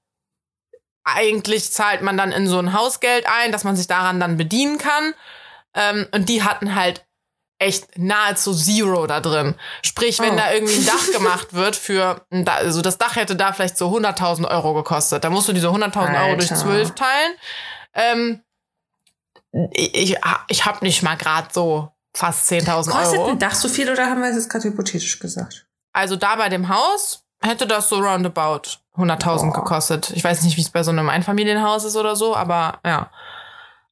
[1.05, 4.79] eigentlich zahlt man dann in so ein Hausgeld ein, dass man sich daran dann bedienen
[4.79, 5.15] kann.
[5.75, 7.06] Ähm, und die hatten halt
[7.59, 9.55] echt nahezu Zero da drin.
[9.83, 10.37] Sprich, wenn oh.
[10.37, 14.49] da irgendwie ein Dach gemacht wird für, also das Dach hätte da vielleicht so 100.000
[14.49, 15.25] Euro gekostet.
[15.25, 17.35] Da musst du diese 100.000 Euro durch 12 teilen.
[17.95, 18.43] Ähm,
[19.73, 22.99] ich ich habe nicht mal gerade so fast 10.000 Euro.
[22.99, 25.67] Kostet ein Dach so viel oder haben wir es jetzt gerade hypothetisch gesagt?
[25.93, 30.11] Also da bei dem Haus hätte das so roundabout 100.000 gekostet.
[30.11, 33.11] Ich weiß nicht, wie es bei so einem Einfamilienhaus ist oder so, aber ja.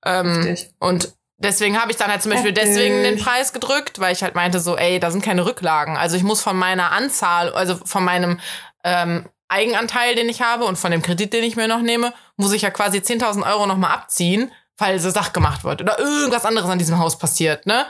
[0.05, 2.62] Ähm, und Deswegen habe ich dann halt zum Beispiel okay.
[2.64, 5.96] deswegen den Preis gedrückt, weil ich halt meinte so, ey, da sind keine Rücklagen.
[5.96, 8.40] Also ich muss von meiner Anzahl, also von meinem
[8.83, 12.52] ähm, Eigenanteil, den ich habe und von dem Kredit, den ich mir noch nehme, muss
[12.52, 16.70] ich ja quasi 10.000 Euro nochmal abziehen, falls das Dach gemacht wird oder irgendwas anderes
[16.70, 17.87] an diesem Haus passiert, ne?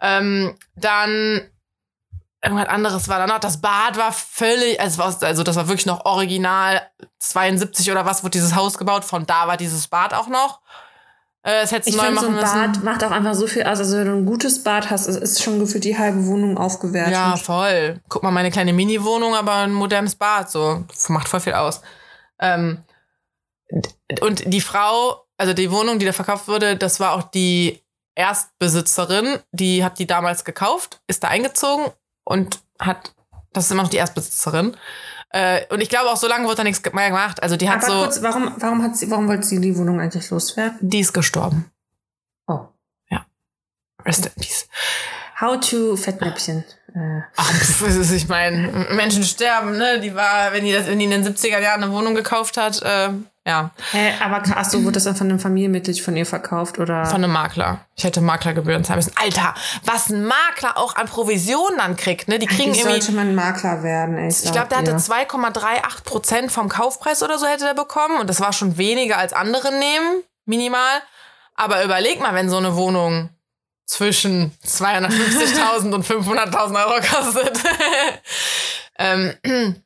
[0.00, 1.50] Ähm, dann
[2.42, 3.40] irgendwas anderes war dann noch.
[3.40, 6.82] Das Bad war völlig, also, also das war wirklich noch original
[7.18, 9.04] 72 oder was, wurde dieses Haus gebaut.
[9.04, 10.60] Von da war dieses Bad auch noch.
[11.46, 12.84] Äh, das hättest du ich neu machen so ein Bad müssen.
[12.84, 13.78] macht auch einfach so viel aus.
[13.78, 17.12] Also wenn du ein gutes Bad hast, ist schon für die halbe Wohnung aufgewertet.
[17.12, 18.00] Ja, voll.
[18.08, 20.84] Guck mal, meine kleine Mini-Wohnung, aber ein modernes Bad, so.
[21.06, 21.82] Macht voll viel aus.
[22.40, 22.82] Ähm,
[24.20, 27.80] und die Frau, also die Wohnung, die da verkauft wurde, das war auch die
[28.16, 31.92] Erstbesitzerin, die hat die damals gekauft, ist da eingezogen
[32.24, 33.14] und hat,
[33.52, 34.76] das ist immer noch die Erstbesitzerin,
[35.30, 37.42] äh, und ich glaube auch so lange wird da nichts mehr gemacht.
[37.42, 37.98] Also die hat Aber so.
[38.00, 40.78] Kurz, warum, warum hat sie, warum wollte sie die Wohnung eigentlich loswerden?
[40.80, 41.70] Die ist gestorben.
[42.46, 42.66] Oh.
[43.10, 43.26] Ja.
[44.04, 44.68] Rest in peace.
[45.40, 46.64] How to Fettnäpfchen.
[46.94, 47.20] Äh.
[47.36, 47.52] Ach,
[48.12, 50.00] ich meine, Menschen sterben, ne?
[50.00, 52.80] Die war, wenn die das wenn die in den 70er Jahren eine Wohnung gekauft hat,
[52.82, 53.10] äh,
[53.46, 53.70] ja.
[53.92, 57.06] Hä, aber krass, so wurde das dann von einem Familienmitglied von ihr verkauft oder?
[57.06, 57.86] Von einem Makler.
[57.94, 59.12] Ich hätte Maklergebühren zahlen müssen.
[59.14, 59.54] Alter,
[59.84, 62.40] was ein Makler auch an Provisionen dann kriegt, ne?
[62.40, 63.00] Die kriegen Eigentlich irgendwie.
[63.00, 64.28] sollte man Makler werden, ey.
[64.28, 68.40] Ich glaube, der hatte 2,38 Prozent vom Kaufpreis oder so hätte er bekommen und das
[68.40, 71.00] war schon weniger als andere nehmen, minimal.
[71.54, 73.30] Aber überleg mal, wenn so eine Wohnung
[73.86, 77.60] zwischen 250.000 und 500.000 Euro kostet.
[78.98, 79.76] ähm,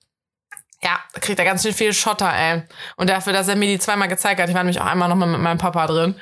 [0.82, 2.62] ja, da kriegt er ganz schön viel Schotter, ey.
[2.96, 5.16] Und dafür, dass er mir die zweimal gezeigt hat, ich war nämlich auch einmal noch
[5.16, 6.14] mal mit meinem Papa drin,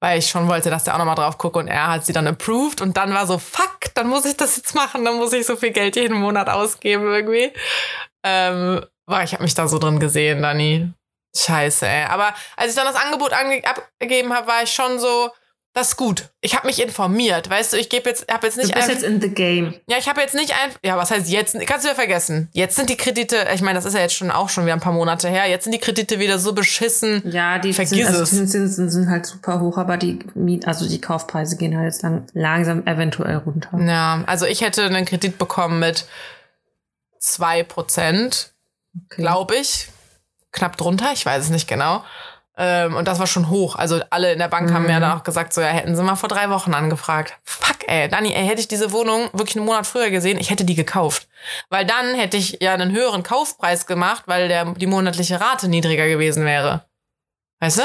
[0.00, 2.26] weil ich schon wollte, dass der auch nochmal drauf guckt und er hat sie dann
[2.26, 5.46] approved und dann war so, fuck, dann muss ich das jetzt machen, dann muss ich
[5.46, 7.52] so viel Geld jeden Monat ausgeben irgendwie.
[8.22, 10.92] Ähm, boah, ich habe mich da so drin gesehen, Dani.
[11.36, 12.04] Scheiße, ey.
[12.04, 15.30] Aber als ich dann das Angebot abgegeben habe, war ich schon so,
[15.74, 16.28] das ist gut.
[16.40, 19.02] Ich habe mich informiert, weißt du, ich gebe jetzt habe jetzt nicht Du bist jetzt
[19.02, 19.74] in the game.
[19.88, 21.56] Ja, ich habe jetzt nicht ein Ja, was heißt jetzt?
[21.66, 22.48] Kannst du ja vergessen.
[22.52, 24.80] Jetzt sind die Kredite, ich meine, das ist ja jetzt schon auch schon wieder ein
[24.80, 25.46] paar Monate her.
[25.46, 27.22] Jetzt sind die Kredite wieder so beschissen.
[27.28, 30.88] Ja, die Vergiss sind, also die Zinsen sind halt super hoch, aber die Miet, also
[30.88, 33.76] die Kaufpreise gehen halt jetzt lang, langsam eventuell runter.
[33.84, 36.06] Ja, also ich hätte einen Kredit bekommen mit
[37.20, 38.46] 2%,
[39.10, 39.22] Okay.
[39.22, 39.88] glaube ich.
[40.52, 42.04] Knapp drunter, ich weiß es nicht genau.
[42.56, 43.74] Ähm, und das war schon hoch.
[43.76, 44.88] Also alle in der Bank haben Mhm.
[44.88, 47.34] mir dann auch gesagt, so ja, hätten sie mal vor drei Wochen angefragt.
[47.42, 50.64] Fuck, ey, Dani, ey, hätte ich diese Wohnung wirklich einen Monat früher gesehen, ich hätte
[50.64, 51.26] die gekauft.
[51.68, 56.06] Weil dann hätte ich ja einen höheren Kaufpreis gemacht, weil der, die monatliche Rate niedriger
[56.06, 56.84] gewesen wäre.
[57.60, 57.82] Weißt du?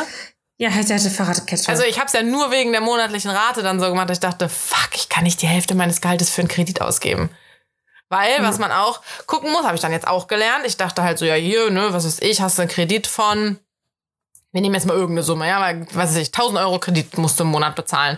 [0.58, 1.70] Ja, hätte, hätte Fahrradkette.
[1.70, 4.22] Also ich habe es ja nur wegen der monatlichen Rate dann so gemacht, dass ich
[4.22, 7.30] dachte, fuck, ich kann nicht die Hälfte meines Gehaltes für einen Kredit ausgeben.
[8.10, 10.66] Weil, was man auch gucken muss, habe ich dann jetzt auch gelernt.
[10.66, 13.60] Ich dachte halt so, ja, hier, ne, was ist ich, hast du einen Kredit von,
[14.52, 17.40] wir nehmen jetzt mal irgendeine Summe, ja, weil, was weiß ich, 1000 Euro Kredit musst
[17.40, 18.18] du im Monat bezahlen.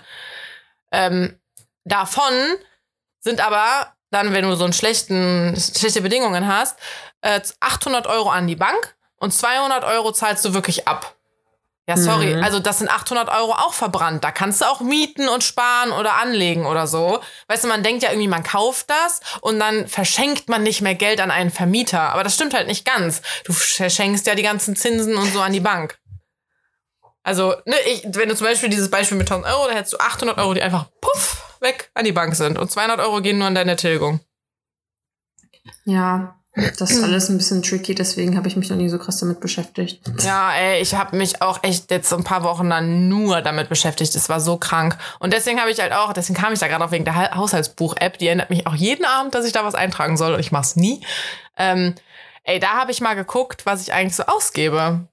[0.91, 1.39] Ähm,
[1.83, 2.33] davon
[3.19, 6.77] sind aber dann, wenn du so einen schlechten, schlechte Bedingungen hast,
[7.21, 11.15] äh, 800 Euro an die Bank und 200 Euro zahlst du wirklich ab.
[11.87, 12.43] Ja, sorry, Mhm.
[12.43, 14.23] also das sind 800 Euro auch verbrannt.
[14.23, 17.19] Da kannst du auch mieten und sparen oder anlegen oder so.
[17.47, 20.95] Weißt du, man denkt ja irgendwie, man kauft das und dann verschenkt man nicht mehr
[20.95, 22.01] Geld an einen Vermieter.
[22.13, 23.21] Aber das stimmt halt nicht ganz.
[23.45, 25.97] Du verschenkst ja die ganzen Zinsen und so an die Bank.
[27.23, 29.97] Also, ne, ich, wenn du zum Beispiel dieses Beispiel mit 1000 Euro, da hättest du
[29.99, 32.57] 800 Euro, die einfach puff weg an die Bank sind.
[32.57, 34.19] Und 200 Euro gehen nur an deine Tilgung.
[35.85, 36.35] ja,
[36.77, 39.39] das ist alles ein bisschen tricky, deswegen habe ich mich noch nie so krass damit
[39.39, 40.01] beschäftigt.
[40.21, 43.69] Ja, ey, ich habe mich auch echt jetzt so ein paar Wochen dann nur damit
[43.69, 44.13] beschäftigt.
[44.15, 44.97] Es war so krank.
[45.19, 47.35] Und deswegen habe ich halt auch, deswegen kam ich da gerade auch wegen der Ha-
[47.35, 48.17] Haushaltsbuch-App.
[48.17, 50.33] Die erinnert mich auch jeden Abend, dass ich da was eintragen soll.
[50.33, 51.05] Und ich mach's nie.
[51.55, 51.95] Ähm,
[52.43, 55.07] ey, da habe ich mal geguckt, was ich eigentlich so ausgebe.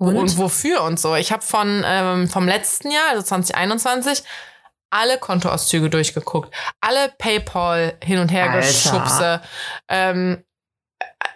[0.00, 0.16] Und?
[0.16, 1.14] und wofür und so.
[1.14, 4.24] Ich habe von ähm, vom letzten Jahr, also 2021,
[4.88, 8.66] alle Kontoauszüge durchgeguckt, alle PayPal hin und her Alter.
[8.66, 9.40] geschubse.
[9.88, 10.42] Ähm,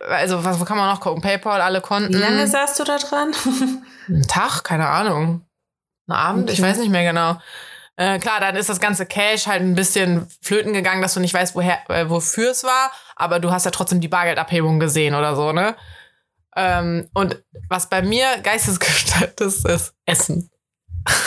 [0.09, 1.21] also was wo kann man noch gucken?
[1.23, 2.13] PayPal, alle Konten.
[2.15, 3.33] Wie lange saßt du da dran?
[4.09, 5.47] Ein Tag, keine Ahnung.
[6.09, 6.71] Ein Abend, ich Okay.
[6.71, 7.37] weiß nicht mehr genau.
[7.97, 11.33] Äh, klar, dann ist das ganze Cash halt ein bisschen flöten gegangen, dass du nicht
[11.35, 15.37] weißt, woher, äh, wofür es war, aber du hast ja trotzdem die Bargeldabhebung gesehen oder
[15.37, 15.77] so, ne?
[16.57, 20.51] Ähm, und was bei mir geistesgestört ist, ist Essen.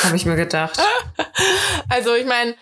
[0.03, 0.79] habe ich mir gedacht.
[1.89, 2.55] Also ich meine,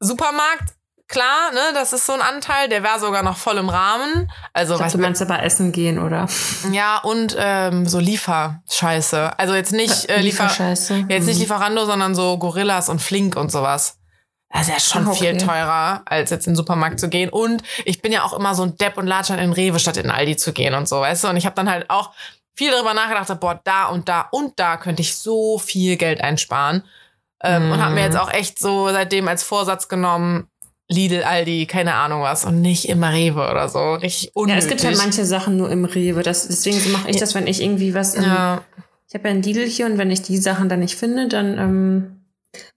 [0.00, 0.74] Supermarkt,
[1.08, 4.30] klar, ne, das ist so ein Anteil, der war sogar noch voll im Rahmen.
[4.52, 6.26] Also Ich dachte, du meinst aber essen gehen, oder?
[6.72, 9.38] ja und ähm, so Lieferscheiße.
[9.38, 10.94] Also jetzt nicht äh, Liefer Lieferscheiße.
[10.96, 11.42] Ja, jetzt nicht Mhm.
[11.42, 13.98] Lieferando, sondern so Gorillas und Flink und sowas.
[14.52, 15.18] Das ist ja schon okay.
[15.32, 17.30] viel teurer, als jetzt in den Supermarkt zu gehen.
[17.30, 20.10] Und ich bin ja auch immer so ein Depp und Latschern in Rewe statt in
[20.10, 21.28] Aldi zu gehen und so, weißt du?
[21.28, 22.10] Und ich habe dann halt auch
[22.54, 26.82] viel darüber nachgedacht, boah, da und da und da könnte ich so viel Geld einsparen.
[27.42, 28.06] Ähm, Und habe mir Mhm.
[28.06, 30.46] jetzt auch echt so seitdem als Vorsatz genommen,
[30.88, 32.44] Lidl, Aldi, keine Ahnung was.
[32.44, 33.94] Und nicht immer Rewe oder so.
[33.94, 34.64] Richtig Ja, unnötig.
[34.64, 36.22] es gibt halt manche Sachen nur im Rewe.
[36.22, 38.14] Das, deswegen mache ich das, wenn ich irgendwie was.
[38.14, 38.62] Ja.
[39.08, 41.58] Ich habe ja einen Lidl hier und wenn ich die Sachen dann nicht finde, dann.
[41.58, 42.18] Ähm,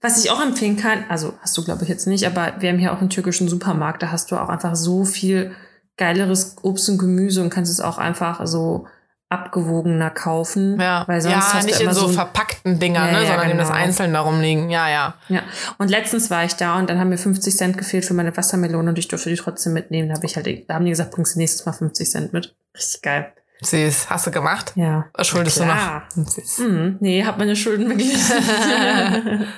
[0.00, 2.78] was ich auch empfehlen kann, also hast du glaube ich jetzt nicht, aber wir haben
[2.78, 5.52] hier auch einen türkischen Supermarkt, da hast du auch einfach so viel
[5.96, 8.86] geileres Obst und Gemüse und kannst es auch einfach so
[9.28, 10.78] abgewogener kaufen.
[10.80, 13.20] Ja, weil sonst ja hast nicht du immer in so, ein- verpackten Dingern, Ja, ne,
[13.22, 13.80] ja, sondern eben das genau.
[13.80, 14.70] einzeln darum liegen.
[14.70, 15.14] Ja, ja.
[15.28, 15.42] Ja,
[15.78, 18.88] und letztens war ich da und dann haben mir 50 Cent gefehlt für meine Wassermelone
[18.90, 20.08] und ich durfte die trotzdem mitnehmen.
[20.10, 22.54] Da habe ich halt, da haben die gesagt, bringst du nächstes Mal 50 Cent mit.
[22.76, 23.32] Richtig geil.
[23.62, 24.10] Süß.
[24.10, 24.72] Hast du gemacht?
[24.76, 25.06] Ja.
[25.22, 26.08] Schuldest du Klar.
[26.14, 26.26] noch?
[26.26, 26.58] Süß.
[26.58, 29.46] Mhm, nee, hab meine Schulden beglichen.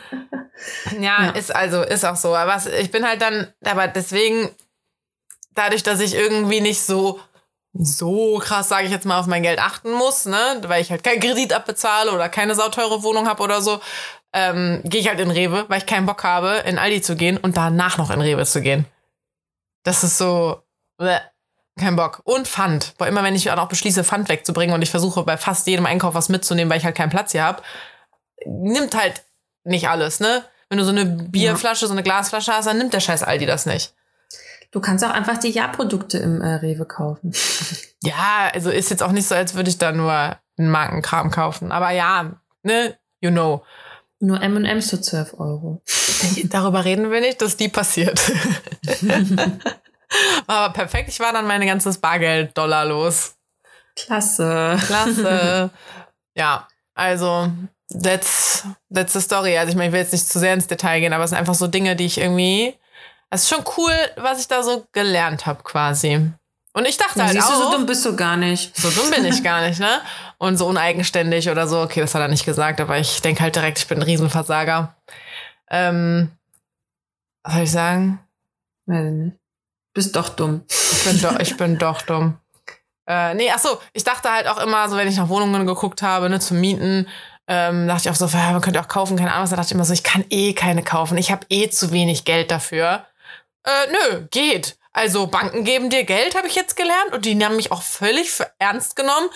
[1.01, 1.31] Ja, Ja.
[1.31, 2.35] ist also, ist auch so.
[2.35, 4.49] Aber ich bin halt dann, aber deswegen,
[5.55, 7.21] dadurch, dass ich irgendwie nicht so,
[7.75, 11.05] so krass, sage ich jetzt mal, auf mein Geld achten muss, ne, weil ich halt
[11.05, 13.81] keinen Kredit abbezahle oder keine sauteure Wohnung habe oder so,
[14.33, 17.37] ähm, gehe ich halt in Rewe, weil ich keinen Bock habe, in Aldi zu gehen
[17.37, 18.85] und danach noch in Rewe zu gehen.
[19.85, 20.63] Das ist so,
[20.99, 21.19] bleh,
[21.79, 22.21] kein Bock.
[22.25, 22.95] Und Pfand.
[22.99, 25.87] Boah, immer wenn ich auch noch beschließe, Pfand wegzubringen und ich versuche bei fast jedem
[25.87, 27.63] Einkauf was mitzunehmen, weil ich halt keinen Platz hier habe,
[28.47, 29.23] nimmt halt
[29.65, 30.45] nicht alles, ne?
[30.69, 33.65] Wenn du so eine Bierflasche, so eine Glasflasche hast, dann nimmt der scheiß Aldi das
[33.65, 33.95] nicht.
[34.71, 37.33] Du kannst auch einfach die Ja-Produkte im äh, Rewe kaufen.
[38.01, 40.13] Ja, also ist jetzt auch nicht so, als würde ich da nur
[40.57, 41.73] einen Markenkram kaufen.
[41.73, 43.65] Aber ja, ne, you know.
[44.21, 45.83] Nur M&M's für 12 Euro.
[46.45, 48.21] Darüber reden wir nicht, dass die passiert.
[50.47, 53.35] War aber perfekt, ich war dann mein ganzes Bargeld Dollar los.
[53.97, 54.79] Klasse.
[54.87, 55.71] Klasse.
[56.35, 57.51] ja, also
[58.03, 59.57] that's, that's the story.
[59.59, 61.39] Also ich meine, ich will jetzt nicht zu sehr ins Detail gehen, aber es sind
[61.39, 62.75] einfach so Dinge, die ich irgendwie.
[63.31, 66.31] Es ist schon cool, was ich da so gelernt habe, quasi.
[66.73, 67.59] Und ich dachte Ja, halt siehst auch.
[67.59, 68.75] du, so dumm bist du gar nicht.
[68.77, 70.01] So dumm bin ich gar nicht, ne?
[70.39, 71.81] Und so uneigenständig oder so.
[71.83, 74.95] Okay, das hat er nicht gesagt, aber ich denke halt direkt, ich bin ein Riesenversager.
[75.71, 76.31] Ähm,
[77.43, 78.21] was soll ich sagen?
[78.87, 79.37] Weiß ich nicht.
[79.95, 80.65] Bist doch dumm.
[80.69, 82.39] Ich bin, doch, ich bin doch dumm.
[83.11, 86.03] Äh, nee, ach so, ich dachte halt auch immer, so wenn ich nach Wohnungen geguckt
[86.03, 87.09] habe, ne, zum Mieten,
[87.47, 89.73] ähm, dachte ich auch so, ja, man könnte auch kaufen, keine Ahnung, da dachte ich
[89.73, 93.07] immer so, ich kann eh keine kaufen, ich habe eh zu wenig Geld dafür.
[93.65, 94.77] Äh, nö, geht.
[94.93, 98.31] Also Banken geben dir Geld, habe ich jetzt gelernt, und die haben mich auch völlig
[98.31, 99.31] für ernst genommen.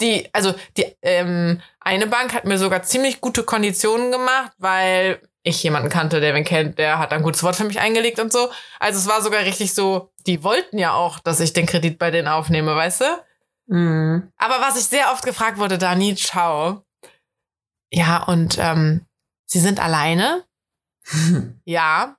[0.00, 5.62] Die, also die ähm, eine Bank hat mir sogar ziemlich gute Konditionen gemacht, weil ich
[5.62, 8.50] jemanden kannte, der wen kennt, der hat ein gutes Wort für mich eingelegt und so.
[8.80, 12.10] Also es war sogar richtig so, die wollten ja auch, dass ich den Kredit bei
[12.10, 13.24] denen aufnehme, weißt du?
[13.66, 14.32] Mhm.
[14.38, 16.82] Aber was ich sehr oft gefragt wurde, Dani, ciao.
[17.90, 19.06] Ja, und ähm,
[19.46, 20.44] sie sind alleine?
[21.64, 22.16] Ja.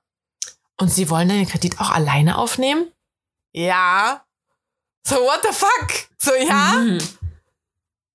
[0.78, 2.92] Und sie wollen den Kredit auch alleine aufnehmen?
[3.52, 4.24] Ja.
[5.06, 6.08] So, what the fuck?
[6.18, 6.74] So, ja?
[6.78, 6.98] Mhm.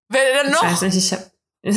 [0.07, 0.63] Wer denn Ich noch?
[0.63, 1.31] weiß nicht, ich hab.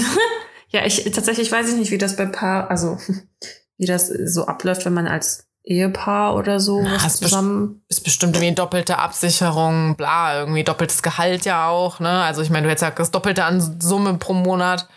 [0.74, 2.98] ja, ich tatsächlich weiß ich nicht, wie das bei Paar, also
[3.78, 7.82] wie das so abläuft, wenn man als Ehepaar oder so Na, was ist best- zusammen.
[7.88, 12.22] Ist bestimmt irgendwie doppelte Absicherung, bla, irgendwie doppeltes Gehalt ja auch, ne?
[12.22, 14.88] Also ich meine, du hättest ja das Doppelte an Summe pro Monat.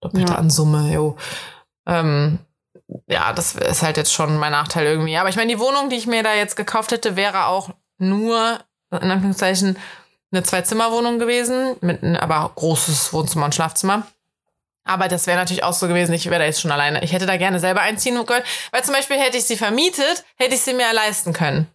[0.00, 0.38] Doppelte Ja.
[0.38, 1.16] an Summe, jo.
[1.86, 2.38] Ähm,
[3.06, 5.16] ja, das ist halt jetzt schon mein Nachteil irgendwie.
[5.18, 7.68] Aber ich meine, die Wohnung, die ich mir da jetzt gekauft hätte, wäre auch
[7.98, 8.58] nur,
[8.90, 9.76] in Anführungszeichen,
[10.32, 14.06] eine Zwei-Zimmer-Wohnung gewesen, mit einem aber großes Wohnzimmer und Schlafzimmer.
[14.84, 17.02] Aber das wäre natürlich auch so gewesen, ich wäre da jetzt schon alleine.
[17.04, 20.54] Ich hätte da gerne selber einziehen können, weil zum Beispiel hätte ich sie vermietet, hätte
[20.54, 21.68] ich sie mir leisten können.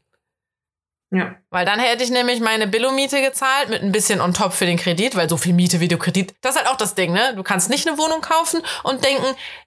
[1.12, 1.36] Ja.
[1.50, 4.78] Weil dann hätte ich nämlich meine Billo-Miete gezahlt mit ein bisschen on top für den
[4.78, 7.34] Kredit, weil so viel Miete wie du Kredit, das ist halt auch das Ding, ne?
[7.36, 9.24] Du kannst nicht eine Wohnung kaufen und denken,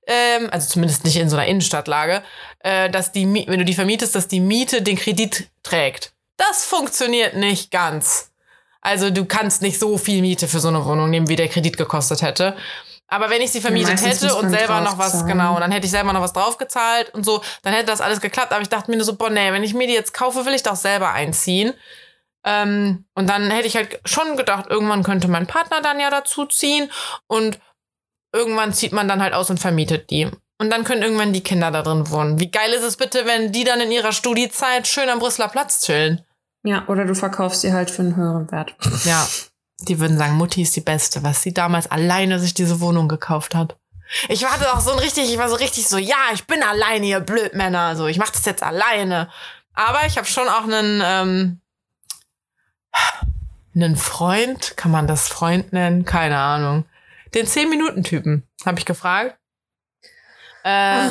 [0.07, 2.22] ähm, also zumindest nicht in so einer Innenstadtlage,
[2.59, 6.12] äh, dass die, wenn du die vermietest, dass die Miete den Kredit trägt.
[6.37, 8.33] Das funktioniert nicht ganz.
[8.81, 11.77] Also du kannst nicht so viel Miete für so eine Wohnung nehmen, wie der Kredit
[11.77, 12.57] gekostet hätte.
[13.09, 15.29] Aber wenn ich sie vermietet meistens hätte und selber noch was, draufzahlen.
[15.29, 18.53] genau, dann hätte ich selber noch was draufgezahlt und so, dann hätte das alles geklappt.
[18.53, 20.55] Aber ich dachte mir nur so, boah, nee, wenn ich mir die jetzt kaufe, will
[20.55, 21.73] ich doch selber einziehen.
[22.44, 26.44] Ähm, und dann hätte ich halt schon gedacht, irgendwann könnte mein Partner dann ja dazu
[26.47, 26.90] ziehen
[27.27, 27.59] und
[28.33, 30.29] irgendwann zieht man dann halt aus und vermietet die.
[30.61, 32.40] Und dann können irgendwann die Kinder da drin wohnen.
[32.40, 35.85] Wie geil ist es bitte, wenn die dann in ihrer Studiezeit schön am Brüsseler Platz
[35.85, 36.25] chillen?
[36.64, 38.75] Ja, oder du verkaufst sie halt für einen höheren Wert.
[39.05, 39.27] Ja,
[39.80, 43.54] die würden sagen, Mutti ist die Beste, was sie damals alleine sich diese Wohnung gekauft
[43.54, 43.76] hat.
[44.28, 47.06] Ich war auch so ein richtig, ich war so richtig so, ja, ich bin alleine,
[47.06, 49.30] ihr Blödmänner, so, ich mach das jetzt alleine.
[49.74, 51.60] Aber ich habe schon auch einen, ähm,
[53.74, 56.04] einen Freund, kann man das Freund nennen?
[56.04, 56.84] Keine Ahnung.
[57.34, 59.38] Den 10-Minuten-Typen, habe ich gefragt.
[60.64, 61.10] Äh,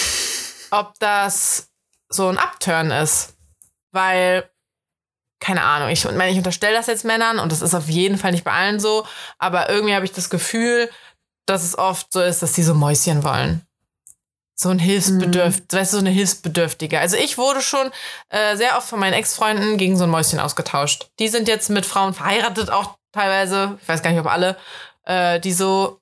[0.70, 1.70] ob das
[2.08, 3.34] so ein Upturn ist.
[3.92, 4.49] Weil
[5.40, 8.32] keine Ahnung, ich meine, ich unterstelle das jetzt Männern und das ist auf jeden Fall
[8.32, 9.06] nicht bei allen so,
[9.38, 10.90] aber irgendwie habe ich das Gefühl,
[11.46, 13.62] dass es oft so ist, dass die so Mäuschen wollen.
[14.54, 17.00] So ein Hilfsbedürf, weißt du, so eine Hilfsbedürftige.
[17.00, 17.90] Also ich wurde schon
[18.28, 21.08] äh, sehr oft von meinen Ex-Freunden gegen so ein Mäuschen ausgetauscht.
[21.18, 24.58] Die sind jetzt mit Frauen verheiratet, auch teilweise, ich weiß gar nicht, ob alle,
[25.04, 26.00] äh, die so,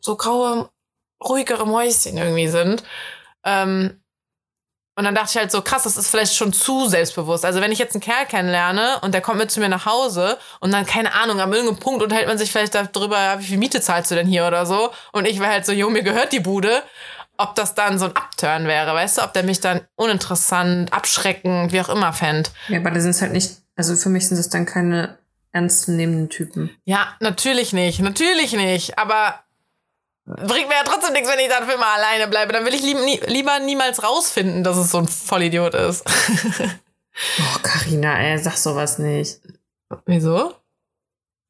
[0.00, 0.68] so graue,
[1.22, 2.82] ruhigere Mäuschen irgendwie sind.
[3.44, 4.01] Ähm,
[4.94, 7.46] und dann dachte ich halt so, krass, das ist vielleicht schon zu selbstbewusst.
[7.46, 10.38] Also wenn ich jetzt einen Kerl kennenlerne und der kommt mit zu mir nach Hause
[10.60, 13.80] und dann, keine Ahnung, am irgendeinem Punkt unterhält man sich vielleicht darüber, wie viel Miete
[13.80, 14.90] zahlst du denn hier oder so.
[15.12, 16.82] Und ich wäre halt so, jo, mir gehört die Bude.
[17.38, 19.22] Ob das dann so ein Upturn wäre, weißt du?
[19.22, 22.50] Ob der mich dann uninteressant, abschreckend, wie auch immer fänd.
[22.68, 25.18] Ja, aber da sind es halt nicht, also für mich sind es dann keine
[25.52, 26.70] ernstzunehmenden Typen.
[26.84, 28.98] Ja, natürlich nicht, natürlich nicht.
[28.98, 29.40] Aber
[30.24, 32.52] bringt mir ja trotzdem nichts, wenn ich dann für immer alleine bleibe.
[32.52, 36.04] Dann will ich lieb, nie, lieber niemals rausfinden, dass es so ein Vollidiot ist.
[37.38, 39.38] Oh, Carina, ey, sag sowas nicht.
[40.06, 40.54] Wieso?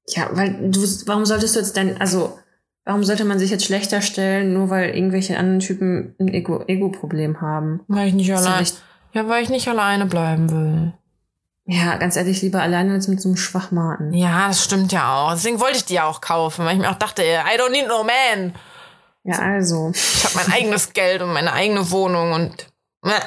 [0.08, 2.36] Ja, weil du, warum solltest du jetzt denn, also,
[2.84, 7.40] warum sollte man sich jetzt schlechter stellen, nur weil irgendwelche anderen Typen ein Ego- Ego-Problem
[7.40, 7.80] haben?
[7.86, 8.60] Weil ich nicht Ist doch allein.
[8.62, 8.82] nicht-
[9.12, 10.92] Ja, weil ich nicht alleine bleiben will.
[11.64, 14.12] Ja, ganz ehrlich, lieber alleine als mit so einem Schwachmaten.
[14.12, 15.32] Ja, das stimmt ja auch.
[15.32, 17.86] Deswegen wollte ich die ja auch kaufen, weil ich mir auch dachte, I don't need
[17.86, 18.54] no man.
[19.24, 19.92] Ja, also.
[19.94, 22.66] Ich habe mein eigenes Geld und meine eigene Wohnung und
[23.04, 23.20] äh, Ja.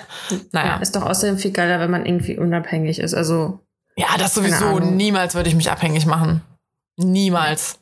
[0.52, 0.78] naja.
[0.78, 3.14] Ist doch außerdem viel geiler, wenn man irgendwie unabhängig ist.
[3.14, 3.60] Also,
[3.96, 4.80] Ja, das sowieso.
[4.80, 6.42] Niemals würde ich mich abhängig machen.
[6.98, 7.80] Niemals.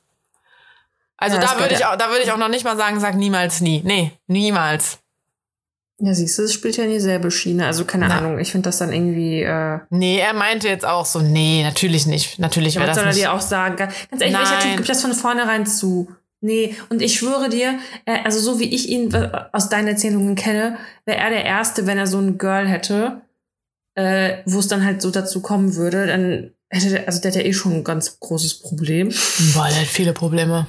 [1.17, 2.99] Also Ja, da würde ich ja- auch, da würde ich auch noch nicht mal sagen,
[2.99, 3.81] sag niemals nie.
[3.83, 4.99] Nee, niemals.
[5.99, 7.65] Ja, siehst du, es spielt ja in dieselbe Schiene.
[7.65, 8.17] Also, keine Na.
[8.17, 12.05] Ahnung, ich finde das dann irgendwie, äh, Nee, er meinte jetzt auch so, nee, natürlich
[12.05, 12.39] nicht.
[12.39, 13.75] Natürlich wäre das soll er dir auch sagen?
[13.75, 14.61] Ganz ehrlich, welcher Nein.
[14.61, 16.09] Typ gibt das von vornherein zu?
[16.41, 20.77] Nee, und ich schwöre dir, also so wie ich ihn äh, aus deinen Erzählungen kenne,
[21.05, 23.21] wäre er der Erste, wenn er so ein Girl hätte,
[23.95, 27.37] äh, wo es dann halt so dazu kommen würde, dann hätte der, also der hat
[27.37, 29.07] ja eh schon ein ganz großes Problem.
[29.53, 30.67] Boah, der hat viele Probleme.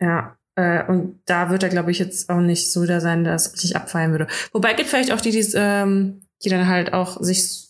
[0.00, 0.36] Ja.
[0.56, 3.52] Äh, und da wird er, glaube ich, jetzt auch nicht so da sein, dass es
[3.54, 4.28] richtig abfallen würde.
[4.52, 7.64] Wobei gibt vielleicht auch die, die, ähm, die dann halt auch sich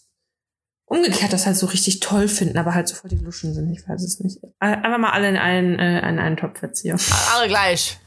[0.86, 3.72] umgekehrt das halt so richtig toll finden, aber halt so voll die Luschen sind.
[3.72, 4.38] Ich weiß es nicht.
[4.60, 6.98] Einfach mal alle in einen, äh, in einen Topf verziehen.
[7.34, 7.98] Alle gleich.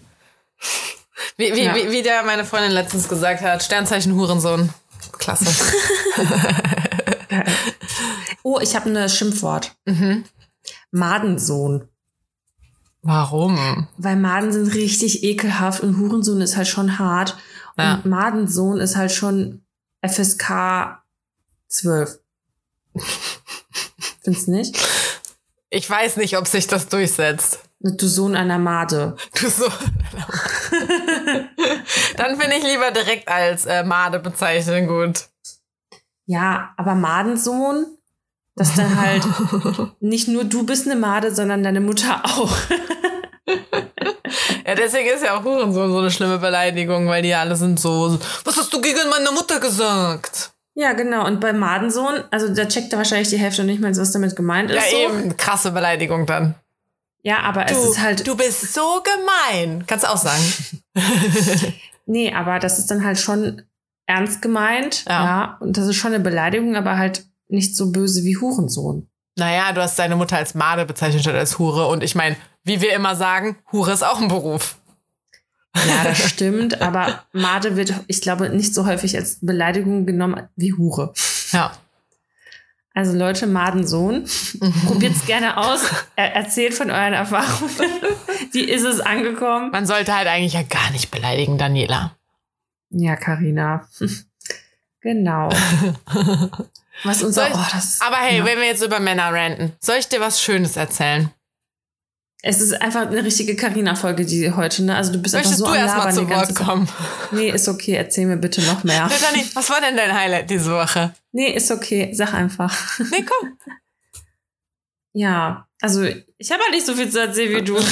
[1.37, 1.75] Wie, wie, Ja.
[1.75, 4.69] wie, wie der meine Freundin letztens gesagt hat, Sternzeichen Hurensohn.
[5.17, 5.45] Klasse.
[8.43, 9.75] Oh, ich habe ein Schimpfwort.
[9.85, 10.23] mhm.
[10.91, 11.89] Madensohn.
[13.07, 13.87] Warum?
[13.97, 17.37] Weil Maden sind richtig ekelhaft und Hurensohn ist halt schon hart.
[17.77, 18.01] Und Ja.
[18.03, 19.61] Madensohn ist halt schon
[20.05, 20.97] FSK
[21.69, 22.19] 12.
[24.23, 24.77] Findest nicht?
[25.69, 27.59] Ich weiß nicht, ob sich das durchsetzt.
[27.79, 29.15] Du Sohn einer Made.
[29.39, 29.67] Du so.
[32.17, 35.27] Dann finde ich lieber direkt als äh, Made bezeichnen gut.
[36.25, 37.85] Ja, aber Madensohn,
[38.57, 39.25] dass dann halt
[40.01, 42.53] nicht nur du bist eine Made, sondern deine Mutter auch.
[44.65, 48.19] Ja, deswegen ist ja auch Hurensohn so eine schlimme Beleidigung, weil die alle sind so,
[48.43, 50.51] was hast du gegen meine Mutter gesagt?
[50.75, 51.25] Ja, genau.
[51.25, 54.69] Und bei Madensohn, also da checkt er wahrscheinlich die Hälfte nicht mal, was damit gemeint
[54.69, 54.75] ist.
[54.75, 54.97] Ja, so.
[55.15, 56.55] eben, krasse Beleidigung dann.
[57.23, 58.27] Ja, aber es Du, ist halt.
[58.27, 59.85] du bist so gemein.
[59.87, 60.43] Kannst du auch sagen.
[62.09, 63.63] Nee, aber das ist dann halt schon
[64.05, 65.03] ernst gemeint.
[65.09, 65.25] Ja.
[65.25, 65.57] Ja.
[65.59, 69.07] Und das ist schon eine Beleidigung, aber halt nicht so böse wie Hurensohn.
[69.37, 71.87] Naja, du hast deine Mutter als Made bezeichnet statt als Hure.
[71.87, 74.77] Und ich meine, wie wir immer sagen, Hure ist auch ein Beruf.
[75.75, 76.81] Ja, das stimmt.
[76.81, 81.13] aber Made wird, ich glaube, nicht so häufig als Beleidigung genommen wie Hure.
[81.51, 81.71] Ja.
[82.95, 84.25] Also Leute, Madensohn,
[84.87, 85.81] probiert's gerne aus.
[86.15, 87.69] Er erzählt von euren Erfahrungen.
[88.53, 89.69] Wie ist es angekommen?
[89.69, 92.15] Man sollte halt eigentlich ja gar nicht beleidigen, Daniela.
[92.89, 93.87] Ja, Karina.
[95.01, 95.49] Genau.
[97.03, 98.45] Was unser, ich- oh, das Aber hey, ja.
[98.45, 101.31] wenn wir jetzt über Männer ranten, soll ich dir was Schönes erzählen?
[102.43, 104.95] es ist einfach eine richtige Karina-Folge, die heute, ne?
[104.95, 106.87] Also du bist Möchtest einfach so du erstmal zu Wort kommen?
[107.31, 109.09] Nee, ist okay, erzähl mir bitte noch mehr.
[109.21, 111.13] Dani, was war denn dein Highlight diese Woche?
[111.31, 112.73] Nee, ist okay, sag einfach.
[113.11, 113.57] Nee, komm.
[115.13, 116.05] Ja, also
[116.37, 117.75] ich habe halt nicht so viel zu erzählen wie du.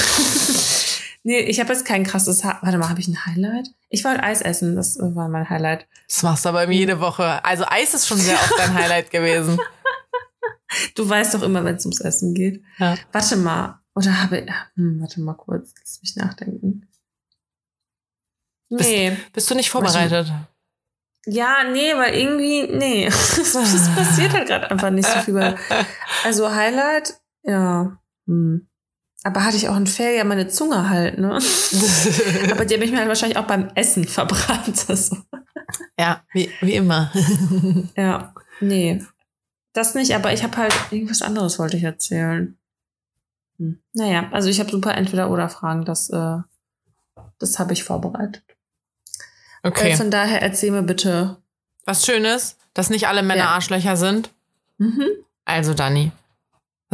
[1.25, 3.67] nee, ich habe jetzt kein krasses ha Warte mal, habe ich ein Highlight?
[3.89, 5.87] Ich wollte Eis essen, das war mein Highlight.
[6.07, 7.43] Das machst du aber jede Woche.
[7.43, 9.59] Also Eis ist schon sehr oft dein Highlight gewesen.
[10.95, 12.63] Du weißt doch immer, wenn es ums Essen geht.
[12.79, 12.95] Ja.
[13.11, 13.79] Warte mal.
[13.95, 14.51] Oder habe ich.
[14.75, 15.73] Hm, warte mal kurz.
[15.79, 16.87] Lass mich nachdenken.
[18.69, 19.15] Bist- Nee.
[19.31, 20.31] Bist du nicht vorbereitet?
[21.27, 23.05] Ja, nee, weil irgendwie, nee.
[23.09, 23.53] das
[23.95, 25.33] passiert halt gerade einfach nicht so viel.
[25.33, 25.55] Bei,
[26.23, 27.97] also Highlight, ja.
[28.27, 28.67] Hm.
[29.25, 31.31] Aber hatte ich auch ein Fail, ja, meine Zunge halt, ne?
[32.51, 34.85] Aber die habe ich mir halt wahrscheinlich auch beim Essen verbrannt.
[34.87, 35.17] Also.
[35.99, 37.11] ja, wie, wie immer.
[37.97, 39.03] Ja, nee.
[39.73, 42.55] Das nicht, aber ich habe halt irgendwas anderes wollte ich erzählen.
[43.57, 43.79] Hm.
[43.93, 46.37] Naja, also ich habe super Entweder-Oder-Fragen, das, äh,
[47.39, 48.43] das habe ich vorbereitet.
[49.63, 49.95] Äh, Okay.
[49.95, 51.37] von daher erzähl mir bitte.
[51.85, 53.49] Was Schönes, dass nicht alle Männer Ja.
[53.49, 54.29] Arschlöcher sind.
[54.77, 55.07] Mhm.
[55.45, 56.11] Also, Dani.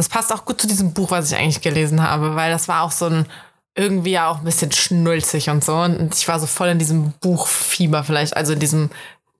[0.02, 2.82] Das passt auch gut zu diesem Buch, was ich eigentlich gelesen habe, weil das war
[2.82, 3.26] auch so ein
[3.76, 5.76] irgendwie ja auch ein bisschen schnulzig und so.
[5.76, 8.90] Und ich war so voll in diesem Buchfieber vielleicht, also in diesem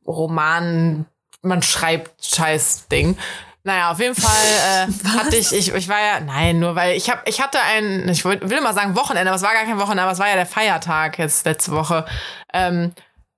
[0.07, 1.05] Roman,
[1.42, 3.18] man schreibt Scheiß-Ding.
[3.64, 7.11] Naja, auf jeden Fall äh, hatte ich, ich, ich war ja, nein, nur weil ich
[7.11, 9.79] habe, ich hatte ein, ich wollt- will mal sagen Wochenende, aber es war gar kein
[9.81, 12.07] Wochenende, aber es war ja der Feiertag jetzt letzte Woche.
[12.53, 12.92] Ähm,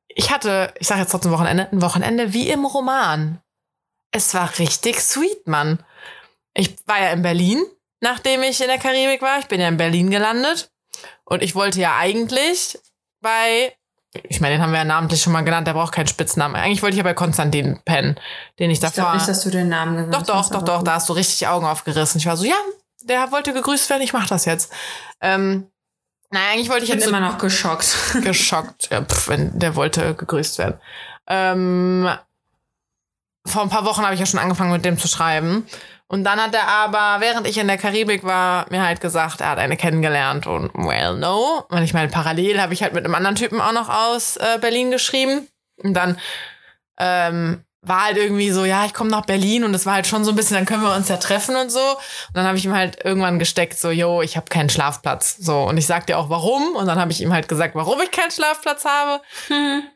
[0.08, 3.40] ich hatte, ich sage jetzt trotzdem Wochenende, ein Wochenende wie im Roman.
[4.12, 5.78] Es war richtig sweet, Mann.
[6.54, 7.62] Ich war ja in Berlin,
[8.00, 9.38] nachdem ich in der Karibik war.
[9.40, 10.70] Ich bin ja in Berlin gelandet.
[11.24, 12.78] Und ich wollte ja eigentlich
[13.20, 13.74] bei,
[14.12, 16.54] ich meine, den haben wir ja namentlich schon mal genannt, der braucht keinen Spitznamen.
[16.54, 18.18] Eigentlich wollte ich ja bei Konstantin pennen,
[18.58, 19.14] den ich Ich glaube davor.
[19.14, 20.50] nicht, dass du den Namen doch, doch, hast.
[20.50, 20.86] doch, aber doch, gut.
[20.86, 22.18] da hast du richtig Augen aufgerissen.
[22.18, 22.56] Ich war so, ja,
[23.02, 24.72] der wollte gegrüßt werden, ich mach das jetzt.
[25.20, 25.66] Ähm,
[26.30, 27.96] naja, eigentlich wollte ich Ich bin jetzt so immer noch geschockt.
[28.22, 28.88] geschockt.
[28.90, 30.78] Ja, pf, wenn der wollte gegrüßt werden.
[31.26, 32.08] Ähm,
[33.46, 35.66] vor ein paar Wochen habe ich ja schon angefangen mit dem zu schreiben.
[36.06, 39.50] Und dann hat er aber, während ich in der Karibik war, mir halt gesagt, er
[39.50, 41.64] hat eine kennengelernt und well, no.
[41.70, 44.58] Und ich meine, parallel habe ich halt mit einem anderen Typen auch noch aus äh,
[44.60, 45.48] Berlin geschrieben.
[45.82, 46.18] Und dann
[46.98, 50.24] ähm, war halt irgendwie so, ja, ich komme nach Berlin und es war halt schon
[50.24, 51.80] so ein bisschen, dann können wir uns ja treffen und so.
[51.80, 55.36] Und dann habe ich ihm halt irgendwann gesteckt, so, yo, ich habe keinen Schlafplatz.
[55.38, 56.76] So, und ich sagte auch, warum.
[56.76, 59.22] Und dann habe ich ihm halt gesagt, warum ich keinen Schlafplatz habe.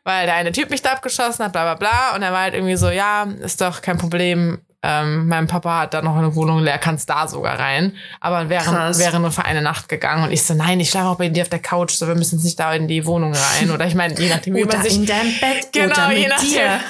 [0.05, 2.15] Weil der eine Typ mich da abgeschossen hat, bla bla bla.
[2.15, 4.63] Und er war halt irgendwie so, ja, ist doch kein Problem.
[4.83, 7.97] Ähm, mein Papa hat da noch eine Wohnung leer, kannst da sogar rein.
[8.21, 8.99] Aber wäre, Krass.
[9.01, 10.23] wäre nur für eine Nacht gegangen.
[10.25, 12.37] Und ich so, nein, ich schlafe auch bei dir auf der Couch, so wir müssen
[12.37, 13.71] jetzt nicht da in die Wohnung rein.
[13.73, 16.29] Oder ich meine, je nachdem, wie man sich in deinem Bett Genau, oder mit je
[16.29, 16.81] nachdem, dir.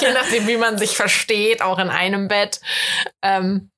[0.00, 2.60] je nachdem, wie man sich versteht, auch in einem Bett.
[3.22, 3.70] Ähm,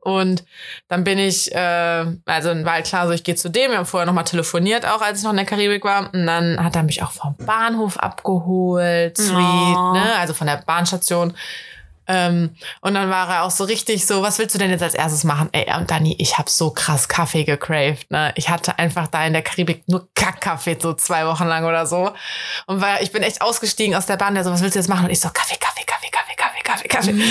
[0.00, 0.42] und
[0.88, 3.70] dann bin ich, äh, also war halt klar, so ich gehe zu dem.
[3.70, 6.12] Wir haben vorher nochmal telefoniert, auch als ich noch in der Karibik war.
[6.12, 9.36] Und dann hat er mich auch vom Bahnhof abgeholt, sweet,
[9.76, 9.92] Oh.
[9.92, 10.14] ne?
[10.18, 11.34] Also von der Bahnstation.
[12.14, 14.92] Ähm, und dann war er auch so richtig so, was willst du denn jetzt als
[14.92, 15.48] erstes machen?
[15.52, 18.32] Ey, und Dani, ich habe so krass Kaffee gecraved, ne?
[18.36, 22.12] Ich hatte einfach da in der Karibik nur Kackkaffee so zwei Wochen lang oder so.
[22.66, 24.88] Und weil ich bin echt ausgestiegen aus der Bahn, der so, was willst du jetzt
[24.88, 25.06] machen?
[25.06, 27.22] Und ich so, Kaffee, Kaffee, Kaffee, Kaffee, Kaffee, Kaffee, Kaffee.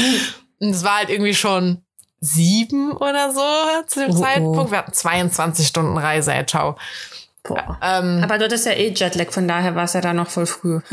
[0.60, 1.84] Und es war halt irgendwie schon
[2.20, 3.42] sieben oder so
[3.86, 4.22] zu dem Oh, oh.
[4.24, 4.72] Zeitpunkt.
[4.72, 6.76] Wir hatten 22 Stunden Reise, ey, ciao.
[7.44, 7.78] Boah.
[7.82, 10.46] Ähm, Aber dort ist ja eh Jetlag, von daher war es ja da noch voll
[10.48, 10.80] früh.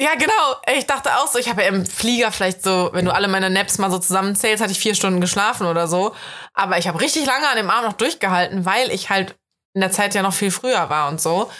[0.00, 0.76] Ja, genau.
[0.78, 3.50] Ich dachte auch so, ich habe ja im Flieger vielleicht so, wenn du alle meine
[3.50, 6.14] Naps mal so zusammenzählst, hatte ich vier Stunden geschlafen oder so.
[6.54, 9.34] Aber ich habe richtig lange an dem Abend noch durchgehalten, weil ich halt
[9.74, 11.50] in der Zeit ja noch viel früher war und so.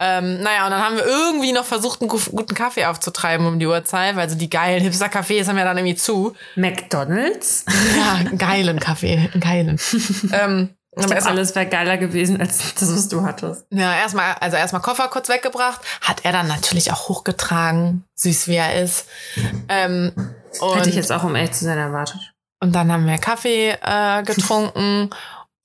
[0.00, 3.58] Ähm, naja, und dann haben wir irgendwie noch versucht, einen gu- guten Kaffee aufzutreiben um
[3.60, 6.34] die Uhrzeit, weil so die geilen Hipster-Cafés haben ja dann irgendwie zu.
[6.56, 7.64] McDonalds?
[7.96, 9.80] Ja, einen geilen Kaffee, einen geilen.
[10.32, 13.66] ähm, Ich aber glaub, erst mal- alles wäre geiler gewesen als das, was du hattest.
[13.70, 18.56] Ja, erstmal, also erstmal Koffer kurz weggebracht, hat er dann natürlich auch hochgetragen, süß wie
[18.56, 19.06] er ist.
[19.68, 20.12] Ähm,
[20.60, 22.20] und, Hätte ich jetzt auch, um ehrlich zu sein, erwartet.
[22.60, 25.10] und dann haben wir Kaffee äh, getrunken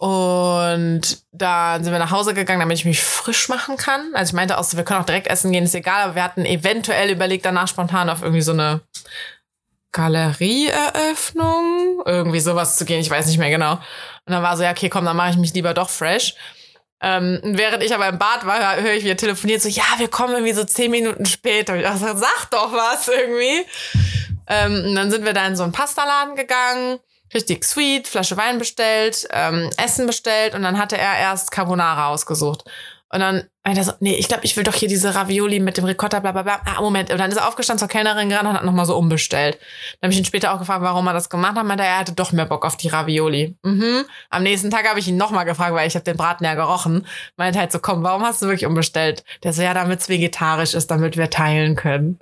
[0.01, 1.01] und
[1.33, 4.15] dann sind wir nach Hause gegangen, damit ich mich frisch machen kann.
[4.15, 6.23] Also ich meinte auch so, wir können auch direkt essen gehen, ist egal, aber wir
[6.23, 8.79] hatten eventuell überlegt, danach spontan auf irgendwie so eine
[9.91, 13.79] Galerieeröffnung, irgendwie sowas zu gehen, ich weiß nicht mehr genau.
[14.29, 16.35] Und dann war so, ja, okay, komm, dann mache ich mich lieber doch fresh.
[17.01, 20.33] Ähm, während ich aber im Bad war, höre ich wieder telefoniert, so, ja, wir kommen
[20.33, 21.73] irgendwie so zehn Minuten später.
[21.73, 23.65] Und ich dachte, sag doch was irgendwie.
[24.47, 26.99] Ähm, und dann sind wir da in so einen Pastaladen gegangen,
[27.33, 32.65] richtig sweet, Flasche Wein bestellt, ähm, Essen bestellt und dann hatte er erst Carbonara ausgesucht.
[33.11, 35.77] Und dann meinte er so, nee, ich glaube, ich will doch hier diese Ravioli mit
[35.77, 36.61] dem Ricotta, bla bla bla.
[36.65, 37.11] Ah, Moment.
[37.11, 39.57] Und dann ist er aufgestanden zur Kellnerin gerannt und hat nochmal so umbestellt.
[39.99, 41.65] Dann habe ich ihn später auch gefragt, warum er das gemacht hat.
[41.65, 43.57] Meinte er, er hatte doch mehr Bock auf die Ravioli.
[43.63, 44.05] Mhm.
[44.29, 47.07] Am nächsten Tag habe ich ihn nochmal gefragt, weil ich habe den Braten ja gerochen.
[47.35, 49.23] Meinte halt so, komm, warum hast du wirklich umbestellt?
[49.43, 52.19] Der so, ja, damit es vegetarisch ist, damit wir teilen können.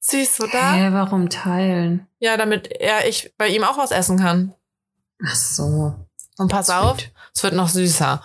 [0.00, 0.72] Süß, oder?
[0.72, 2.06] Hä, warum teilen?
[2.18, 4.54] Ja, damit er, ich bei ihm auch was essen kann.
[5.24, 5.94] Ach so.
[6.38, 6.76] Und pass Sweet.
[6.76, 6.96] auf,
[7.34, 8.22] es wird noch süßer.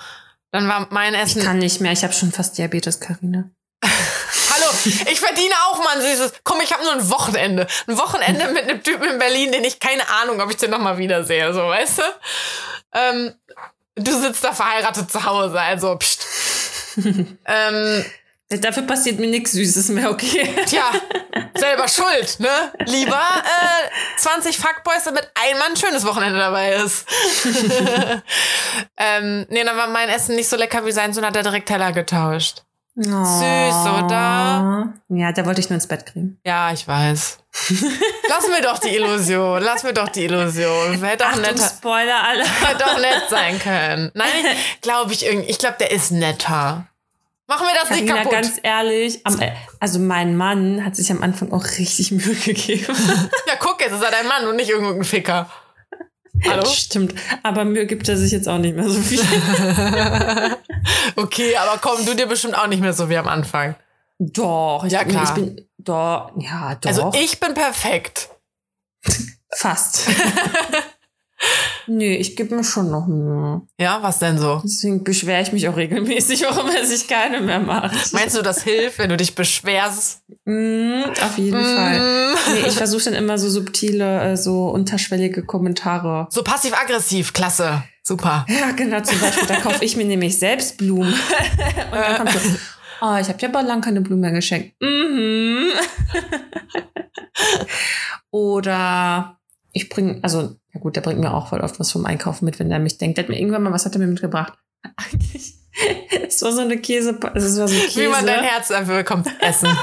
[0.53, 1.43] Dann war mein Ich Essen.
[1.43, 3.49] kann nicht mehr, ich habe schon fast Diabetes, Karina.
[3.83, 6.31] Hallo, ich verdiene auch mal ein süßes.
[6.43, 7.65] Komm, ich habe nur ein Wochenende.
[7.87, 10.99] Ein Wochenende mit einem Typen in Berlin, den ich keine Ahnung, ob ich den nochmal
[10.99, 12.03] wiedersehe, so, weißt du?
[12.93, 13.33] Ähm,
[13.95, 16.27] du sitzt da verheiratet zu Hause, also pst.
[17.45, 18.05] ähm,
[18.61, 20.53] Dafür passiert mir nichts Süßes mehr, okay?
[20.65, 20.91] tja,
[21.55, 22.73] selber schuld, ne?
[22.85, 27.05] Lieber äh, 20 Fuckboys, damit einmal ein schönes Wochenende dabei ist.
[28.97, 31.67] ähm, nee, dann war mein Essen nicht so lecker wie sein, und hat er direkt
[31.67, 32.63] Teller getauscht.
[32.95, 34.93] Süß, oder?
[35.09, 36.39] Ja, da wollte ich nur ins Bett kriegen.
[36.45, 37.39] Ja, ich weiß.
[38.29, 39.63] Lass mir doch die Illusion.
[39.63, 41.01] Lass mir doch die Illusion.
[41.03, 42.43] Hätte auch, Achtung, netter, Spoiler, alle.
[42.43, 44.11] hätte auch nett sein können.
[44.13, 44.29] Nein,
[44.81, 45.49] glaube ich irgendwie.
[45.49, 46.87] Ich glaube, der ist netter.
[47.53, 48.31] Machen wir das nicht Carina, kaputt.
[48.31, 49.39] ganz ehrlich, am,
[49.79, 52.85] also mein Mann hat sich am Anfang auch richtig Mühe gegeben.
[53.47, 55.49] ja, guck, jetzt ist er dein Mann und nicht irgendein Ficker.
[56.49, 56.65] Hallo?
[56.65, 59.19] Stimmt, aber Mühe gibt er sich jetzt auch nicht mehr so viel.
[61.15, 63.75] okay, aber komm, du dir bestimmt auch nicht mehr so wie am Anfang.
[64.17, 65.23] Doch, ich, Ja, klar.
[65.23, 68.29] ich bin, doch, ja, doch, Also ich bin perfekt.
[69.51, 70.07] fast.
[71.87, 73.61] Nee, ich gebe mir schon noch Mühe.
[73.79, 74.61] Ja, was denn so?
[74.63, 78.13] Deswegen beschwere ich mich auch regelmäßig, warum er sich keine mehr macht.
[78.13, 80.21] Meinst du, das hilft, wenn du dich beschwerst?
[80.45, 81.99] Mm, auf jeden Fall.
[81.99, 82.35] Mm.
[82.53, 86.27] Nee, ich versuche dann immer so subtile, äh, so unterschwellige Kommentare.
[86.29, 87.83] So passiv-aggressiv, klasse.
[88.03, 88.45] Super.
[88.49, 91.13] Ja, genau, zum Beispiel, da kaufe ich mir nämlich selbst Blumen.
[91.91, 92.39] Und dann kommt so,
[93.01, 94.75] oh, ich habe dir aber lang keine Blumen mehr geschenkt.
[94.81, 95.71] Mhm.
[98.31, 99.39] Oder
[99.71, 102.59] ich bringe, also, ja gut, der bringt mir auch voll oft was vom Einkaufen mit,
[102.59, 103.17] wenn er mich denkt.
[103.17, 104.53] Der hat mir irgendwann mal, was hat er mir mitgebracht?
[104.97, 105.55] Eigentlich,
[106.27, 108.01] es war so eine Käse, es war so Käse.
[108.01, 109.69] Wie man dein Herz dafür bekommt, essen.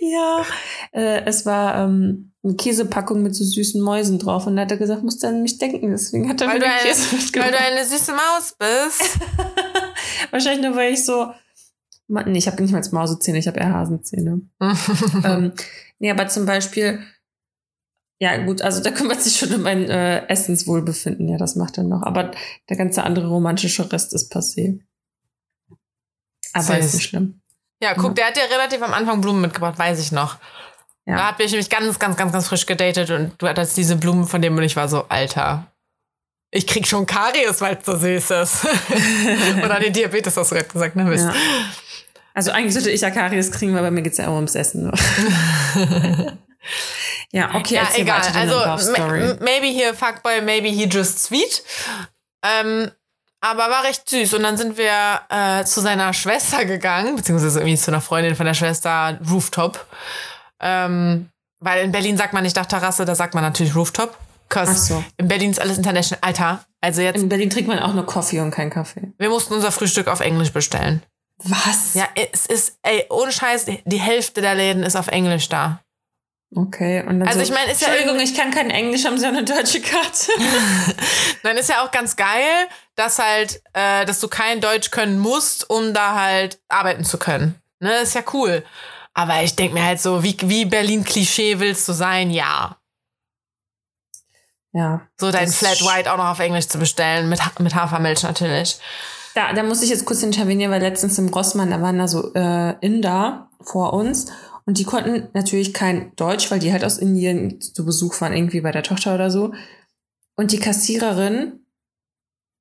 [0.00, 0.44] Ja,
[0.92, 4.76] äh, es war ähm, eine Käsepackung mit so süßen Mäusen drauf und da hat er
[4.76, 7.12] gesagt, musst du an mich denken, deswegen hat er Weil mir du, den eine, Käse
[7.12, 7.52] weil mitgebracht.
[7.52, 9.18] du eine süße Maus bist.
[10.30, 11.32] Wahrscheinlich nur, weil ich so.
[12.08, 14.42] Mann, Nee, ich habe nicht mal Mausezähne, ich habe eher Hasenzähne.
[15.24, 15.52] ähm,
[15.98, 17.00] nee, aber zum Beispiel,
[18.18, 21.84] ja gut, also da kümmert sich schon um mein äh, Essenswohlbefinden, ja, das macht er
[21.84, 22.02] noch.
[22.02, 22.30] Aber
[22.68, 24.80] der ganze andere romantische Rest ist passé.
[26.54, 26.84] Aber Süß.
[26.84, 27.42] ist nicht schlimm.
[27.82, 30.38] ja, guck, der hat dir relativ am Anfang Blumen mitgebracht, weiß ich noch.
[31.04, 31.16] Ja.
[31.16, 34.26] Da hab ich nämlich ganz, ganz, ganz, ganz frisch gedatet und du hattest diese Blumen
[34.26, 35.66] von dem und ich war so, Alter,
[36.50, 38.66] ich krieg schon Karies, weil es so süß ist.
[39.64, 41.04] Oder den Diabetes hast du gerade gesagt, ne?
[41.04, 41.26] Mist.
[41.26, 41.34] Ja.
[42.32, 44.90] Also eigentlich sollte ich ja Karies kriegen, weil bei mir geht's ja immer ums Essen.
[47.32, 48.22] ja, okay, Ja, egal.
[48.34, 48.60] Also,
[49.40, 51.62] maybe he a fuckboy, maybe he just sweet.
[52.44, 52.90] Ähm,
[53.40, 54.34] aber war recht süß.
[54.34, 58.46] Und dann sind wir äh, zu seiner Schwester gegangen, beziehungsweise irgendwie zu einer Freundin von
[58.46, 59.86] der Schwester, Rooftop.
[60.60, 61.28] Ähm,
[61.60, 64.16] weil in Berlin sagt man nicht Dachterrasse, da sagt man natürlich Rooftop.
[64.54, 65.02] Ach so.
[65.16, 66.20] in Berlin ist alles international.
[66.22, 69.12] Alter, also jetzt, In Berlin trinkt man auch nur Kaffee und kein Kaffee.
[69.18, 71.02] wir mussten unser Frühstück auf Englisch bestellen.
[71.38, 71.94] Was?
[71.94, 75.80] Ja, es ist, ey, ohne Scheiß, die Hälfte der Läden ist auf Englisch da.
[76.54, 77.00] Okay.
[77.00, 79.26] Und dann Also so, ich meine, ist ja Entschuldigung, ich kann kein Englisch, haben Sie
[79.26, 80.32] eine deutsche Karte?
[81.42, 85.68] Dann ist ja auch ganz geil, dass halt, äh, dass du kein Deutsch können musst,
[85.68, 87.56] um da halt arbeiten zu können.
[87.80, 88.64] Ne, ist ja cool.
[89.12, 92.30] Aber ich denke mir halt so, wie, wie Berlin-Klischee willst du sein?
[92.30, 92.76] Ja.
[94.72, 95.02] ja.
[95.18, 98.78] So dein Flat White auch noch auf Englisch zu bestellen, mit, mit Hafermilch natürlich.
[99.34, 102.32] Da, da muss ich jetzt kurz intervenieren, weil letztens im Rossmann, da waren da so
[102.34, 104.26] äh, Inder vor uns
[104.66, 108.60] und die konnten natürlich kein Deutsch, weil die halt aus Indien zu Besuch waren, irgendwie
[108.60, 109.54] bei der Tochter oder so.
[110.34, 111.60] Und die Kassiererin,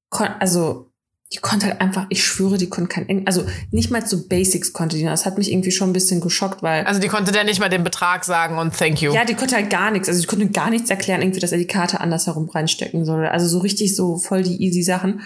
[0.09, 0.91] kon also
[1.33, 4.71] die konnte halt einfach, ich schwöre, die konnte kein Englisch, also nicht mal so Basics
[4.71, 5.03] konnte die.
[5.03, 7.69] Das hat mich irgendwie schon ein bisschen geschockt, weil Also die konnte der nicht mal
[7.69, 9.11] den Betrag sagen und thank you.
[9.11, 10.07] ja, die konnte halt gar nichts.
[10.07, 13.25] Also die konnte gar nichts erklären, irgendwie, dass er die Karte andersherum reinstecken soll.
[13.25, 15.21] Also so richtig so voll die easy Sachen.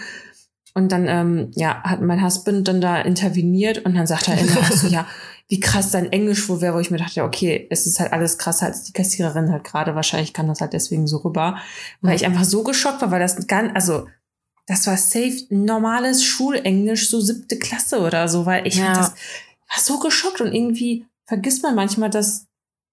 [0.72, 4.64] Und dann, ähm, ja, hat mein Husband dann da interveniert und dann sagt er immer
[4.72, 5.06] so, ja,
[5.50, 8.38] wie krass dein Englisch wohl wäre, wo ich mir dachte, okay, es ist halt alles
[8.38, 9.96] krasser als die Kassiererin halt gerade.
[9.96, 11.58] Wahrscheinlich kann das halt deswegen so rüber.
[12.00, 14.06] Weil ich einfach so geschockt war, weil das ganz, also,
[14.66, 18.94] das war safe normales Schulenglisch, so siebte Klasse oder so, weil ich Ja.
[18.94, 22.46] das, war so geschockt und irgendwie vergisst man manchmal, dass,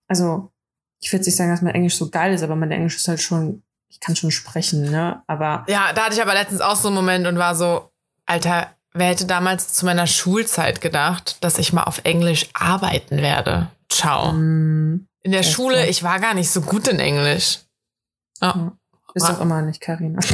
[0.07, 0.51] also,
[0.99, 3.21] ich jetzt nicht sagen, dass mein Englisch so geil ist, aber mein Englisch ist halt
[3.21, 5.21] schon, ich kann schon sprechen, ne?
[5.27, 7.91] Aber Ja, da hatte ich aber letztens auch so einen Moment und war so,
[8.25, 13.67] Alter, wer hätte damals zu meiner Schulzeit gedacht, dass ich mal auf Englisch arbeiten werde?
[13.89, 14.31] Ciao.
[14.33, 17.59] mm, In der Schule, ich war gar nicht so gut in Englisch.
[18.41, 18.71] Ja.
[19.13, 20.19] ist Wa- auch immer nicht, Karina.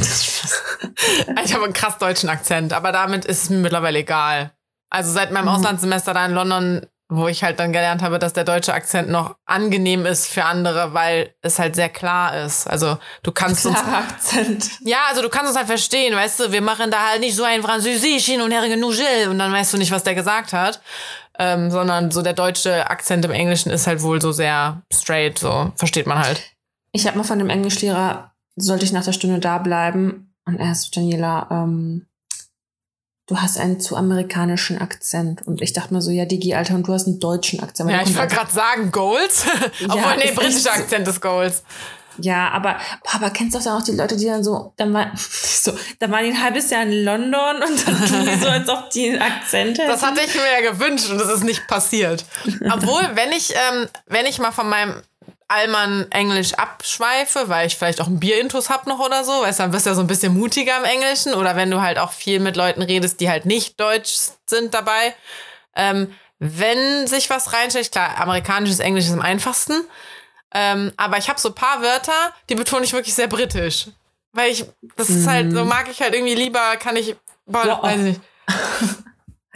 [1.44, 4.52] Ich habe einen krass deutschen Akzent, aber damit ist es mir mittlerweile egal.
[4.90, 5.50] Also seit meinem Mhm.
[5.50, 9.36] Auslandssemester da in London, wo ich halt dann gelernt habe, dass der deutsche Akzent noch
[9.44, 12.66] angenehm ist für andere, weil es halt sehr klar ist.
[12.66, 14.70] Also du kannst uns Klarer Akzent.
[14.80, 17.44] Ja, also du kannst es halt verstehen, weißt du, wir machen da halt nicht so
[17.44, 20.80] ein Französisch hin und her Nugel und dann weißt du nicht, was der gesagt hat,
[21.38, 25.72] ähm, sondern so der deutsche Akzent im Englischen ist halt wohl so sehr straight, so
[25.76, 26.42] versteht man halt.
[26.92, 30.72] Ich habe mal von dem Englischlehrer, sollte ich nach der Stunde da bleiben und er
[30.72, 32.06] ist Daniela, ähm,
[33.26, 35.46] du hast einen zu amerikanischen Akzent.
[35.46, 37.90] Und ich dachte mir so, ja, Digi, Alter, und du hast einen deutschen Akzent.
[37.90, 39.44] Ja, ich wollte gerade sagen Goals,
[39.84, 40.72] obwohl Ja, nee, britischer.
[40.72, 41.62] Akzent ist Goals.
[42.18, 42.76] Ja, aber,
[43.12, 46.12] aber kennst du doch dann auch die Leute, die dann so, dann war, so, dann
[46.12, 49.10] waren die ein halbes Jahr in London und dann tun die so, als ob die
[49.10, 49.88] einen Akzent hätten.
[49.88, 52.24] Das hatte ich mir ja gewünscht und das ist nicht passiert.
[52.70, 55.02] Obwohl, wenn ich, ähm, wenn ich mal von meinem
[55.54, 59.62] Allmann Englisch abschweife, weil ich vielleicht auch ein Bierintus hab noch oder so, weißt du,
[59.64, 62.12] dann bist du ja so ein bisschen mutiger im Englischen oder wenn du halt auch
[62.12, 64.14] viel mit Leuten redest, die halt nicht deutsch
[64.46, 65.14] sind dabei.
[65.76, 69.74] Ähm, wenn sich was reinstellt, klar, amerikanisches Englisch ist am einfachsten,
[70.52, 73.86] ähm, aber ich habe so ein paar Wörter, die betone ich wirklich sehr britisch.
[74.32, 74.64] Weil ich,
[74.96, 77.14] das ist halt, so mag ich halt irgendwie lieber, kann ich,
[77.46, 77.82] boah, Wow.
[77.84, 78.20] weiß ich nicht.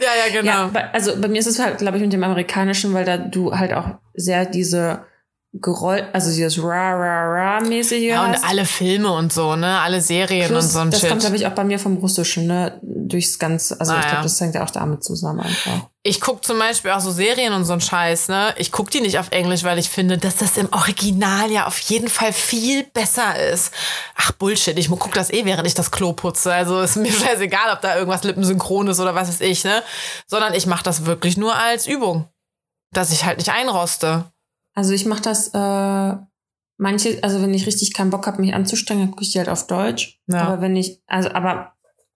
[0.01, 0.69] Ja, ja, genau.
[0.73, 3.53] Ja, also bei mir ist es halt, glaube ich, mit dem Amerikanischen, weil da du
[3.53, 5.05] halt auch sehr diese
[5.51, 7.23] Geroll, also dieses ra ra
[7.57, 8.43] ra mäßige Ja, und hast.
[8.45, 9.79] alle Filme und so, ne?
[9.79, 11.09] Alle Serien Plus, und so ein das Shit.
[11.09, 12.77] kommt, glaube ich, auch bei mir vom Russischen, ne?
[12.83, 13.79] Durchs Ganze.
[13.79, 14.21] Also Ah, ich glaube, ja.
[14.23, 15.87] das hängt ja auch damit zusammen einfach.
[16.03, 18.53] ich guck zum Beispiel auch so Serien und so ein Scheiß, ne?
[18.57, 21.79] Ich guck die nicht auf Englisch, weil ich finde, dass das im Original ja auf
[21.79, 23.73] jeden Fall viel besser ist.
[24.17, 26.53] Ach, Bullshit, ich guck das eh, während ich das Klo putze.
[26.53, 29.81] Also ist mir scheißegal, ob da irgendwas lippensynchron ist oder was weiß ich, ne?
[30.27, 32.27] Sondern ich mache das wirklich nur als Übung.
[32.93, 34.25] Dass ich halt nicht einroste.
[34.75, 36.15] Also ich mache das, äh,
[36.77, 39.49] manche, also wenn ich richtig keinen Bock habe, mich anzustrengen, dann gucke ich die halt
[39.49, 40.19] auf Deutsch.
[40.27, 40.41] Ja.
[40.47, 41.73] Aber wenn ich, also aber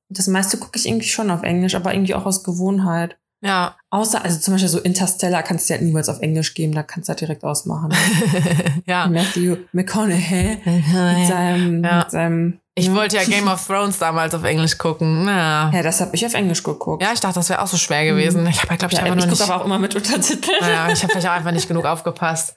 [0.09, 3.17] das meiste gucke ich irgendwie schon auf Englisch, aber irgendwie auch aus Gewohnheit.
[3.41, 3.75] Ja.
[3.89, 7.09] Außer, also zum Beispiel so Interstellar kannst du halt niemals auf Englisch geben, da kannst
[7.09, 7.93] du halt direkt ausmachen.
[8.85, 9.07] ja.
[9.07, 11.97] Matthew McConaughey mit seinem, Ja.
[11.99, 12.95] mit seinem Ich ja.
[12.95, 15.27] wollte ja Game of Thrones damals auf Englisch gucken.
[15.27, 15.69] Ja.
[15.71, 17.03] Ja, das habe ich auf Englisch geguckt.
[17.03, 18.47] Ja, ich dachte, das wäre auch so schwer gewesen.
[18.47, 19.51] Ich habe ja, glaube ich, Ja, einfach ich nur gucke nicht.
[19.51, 20.57] aber auch immer mit Untertiteln.
[20.59, 22.55] Naja, ich habe vielleicht auch einfach nicht genug aufgepasst.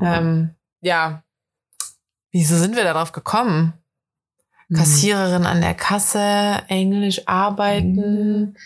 [0.00, 0.50] Ähm,
[0.82, 1.22] ja.
[2.30, 3.72] Wieso sind wir darauf gekommen?
[4.68, 4.76] Hm.
[4.76, 8.56] Kassiererin an der Kasse, Englisch arbeiten.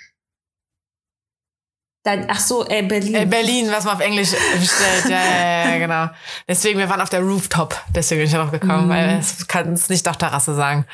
[2.05, 3.15] Dein, ach so, äh, Berlin.
[3.15, 4.31] Äh, Berlin, was man auf Englisch
[4.61, 5.05] bestellt.
[5.09, 6.11] Ja, ja, ja, genau.
[6.47, 7.75] Deswegen, wir waren auf der Rooftop.
[7.95, 8.91] Deswegen bin ich darauf gekommen, Mhm.
[8.91, 10.85] weil es kann es nicht auf Terrasse sagen.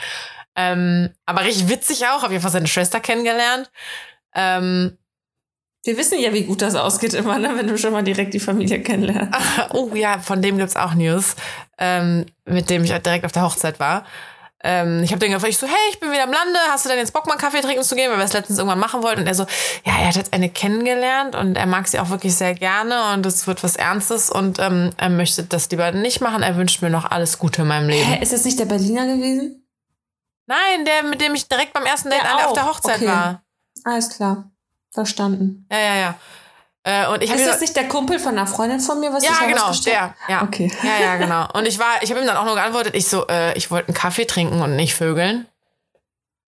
[0.55, 2.23] Ähm, aber richtig witzig auch.
[2.23, 3.71] Hab jedenfalls seine Schwester kennengelernt.
[4.35, 4.97] Ähm,
[5.85, 7.53] Wir wissen ja, wie gut das ausgeht immer, ne?
[7.57, 9.33] wenn du schon mal direkt die Familie kennenlernst.
[9.73, 11.35] oh ja, von dem gibt's auch News,
[11.79, 14.05] ähm, mit dem ich direkt auf der Hochzeit war.
[14.63, 16.91] Ähm, ich habe den gefragt, ich so, hey, ich bin wieder im Lande, hast du
[16.91, 19.03] denn jetzt Bock, mal einen Kaffee trinken zu gehen, weil wir es letztens irgendwann machen
[19.03, 19.23] wollten?
[19.23, 19.45] Und er so,
[19.85, 23.25] ja, er hat jetzt eine kennengelernt und er mag sie auch wirklich sehr gerne und
[23.25, 26.43] es wird was Ernstes und ähm, er möchte das die beiden nicht machen.
[26.43, 28.07] Er wünscht mir noch alles Gute in meinem Leben.
[28.07, 29.67] Hä, ist das nicht der Berliner gewesen?
[30.47, 33.07] Nein, der, mit dem ich direkt beim ersten Date Der auf der Hochzeit okay.
[33.07, 33.43] war.
[33.85, 34.51] Alles klar.
[34.93, 35.67] Verstanden.
[35.71, 36.15] Ja, ja, ja.
[36.83, 39.33] Äh, und ich Ist das nicht der Kumpel von einer Freundin von mir, was Ja,
[39.43, 40.15] ich genau, der.
[40.29, 40.43] Ja.
[40.43, 40.73] Okay.
[40.83, 41.47] Ja, ja, genau.
[41.53, 43.89] Und ich war, ich habe ihm dann auch nur geantwortet, ich so, äh, ich wollte
[43.89, 45.47] einen Kaffee trinken und nicht vögeln.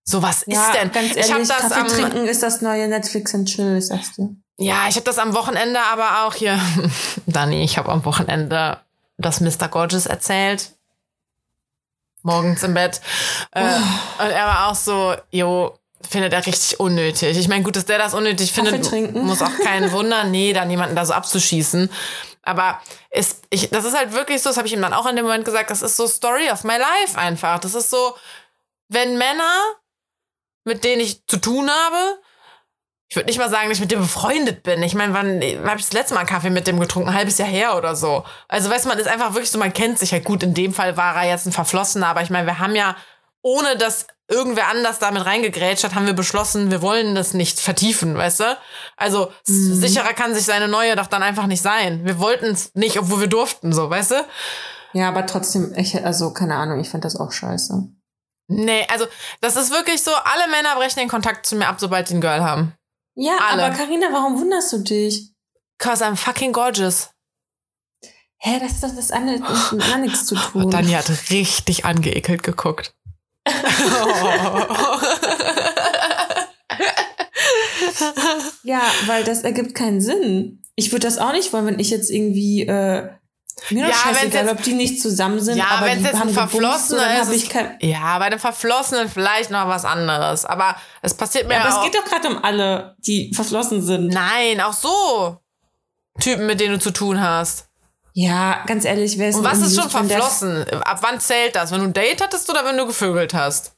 [0.05, 0.91] So, was Ja, ist denn?
[0.91, 4.17] ganz ich habe ehrlich, das Kaffee am, trinken ist das neue Netflix and Chill, sagst
[4.19, 4.35] du.
[4.59, 6.59] ja, ich habe das am Wochenende aber auch hier,
[7.27, 8.79] Dani, ich habe am Wochenende
[9.19, 9.69] das Mr.
[9.69, 10.73] Gorgeous erzählt.
[12.23, 13.01] Morgens im Bett.
[13.53, 14.25] Äh, Oh.
[14.25, 15.77] Und er war auch so, jo,
[16.09, 17.37] findet er richtig unnötig.
[17.39, 19.25] Ich meine, gut, dass der das unnötig findet, trinken?
[19.25, 21.91] muss auch keinen Wunder, nee, dann jemanden da so abzuschießen.
[22.43, 22.81] Aber
[23.11, 25.25] es, ich, das ist halt wirklich so, das habe ich ihm dann auch in dem
[25.25, 27.61] Moment gesagt, das ist so Story of my life einfach.
[27.61, 28.17] Das ist so,
[28.89, 29.55] wenn Männer,
[30.65, 32.19] mit denen ich zu tun habe,
[33.13, 34.83] ich würde nicht mal sagen, dass ich mit dem befreundet bin.
[34.83, 37.11] Ich meine, wann habe ich das letzte Mal einen Kaffee mit dem getrunken?
[37.11, 38.25] Ein halbes Jahr her oder so.
[38.49, 40.43] Also, weißt du, man ist einfach wirklich so, man kennt sich halt gut.
[40.43, 42.97] In dem Fall war er jetzt ein Verflossener, aber ich meine, wir haben ja,
[43.43, 48.17] ohne dass irgendwer anders damit reingegrätscht hat, haben wir beschlossen, wir wollen das nicht vertiefen,
[48.17, 48.59] weißt du?
[48.97, 52.05] Also, s- sicherer kann sich seine neue doch dann einfach nicht sein.
[52.05, 54.25] Wir wollten es nicht, obwohl wir durften, so, weißt du?
[54.95, 57.75] Ja, aber trotzdem, ich, also keine Ahnung, ich fand das auch scheiße.
[58.49, 59.07] Nee, also,
[59.41, 62.21] das ist wirklich so, alle Männer brechen den Kontakt zu mir ab, sobald die einen
[62.21, 62.75] Girl haben.
[63.15, 63.65] Ja, Alle.
[63.67, 65.31] aber Karina, warum wunderst du dich?
[65.79, 67.11] Cause I'm fucking gorgeous.
[68.39, 70.71] Hä, das das andere hat mit gar nichts zu tun.
[70.71, 72.93] Dani hat richtig angeekelt geguckt.
[78.63, 80.63] Ja, weil das ergibt keinen Sinn.
[80.77, 83.09] Ich würde das auch nicht wollen, wenn ich jetzt irgendwie äh,
[83.71, 87.23] mir Ja, scheißegal, jetzt- ob die nicht zusammen sind, Ja, aber die jetzt haben Verflossener
[87.23, 90.45] ist, ich kein Ja, bei einem Verflossenen vielleicht noch was anderes.
[90.45, 91.85] Aber es passiert mir ja, aber auch.
[91.87, 94.09] es geht doch gerade um alle, die verflossen sind.
[94.09, 95.39] Nein, auch so.
[96.21, 97.67] Typen, mit denen du zu tun hast.
[98.15, 100.65] Ja, ganz ehrlich, wer ist Und was ist schon verflossen?
[100.83, 101.71] Ab wann zählt das?
[101.73, 103.75] Wenn du ein Date hattest oder wenn du gevögelt hast?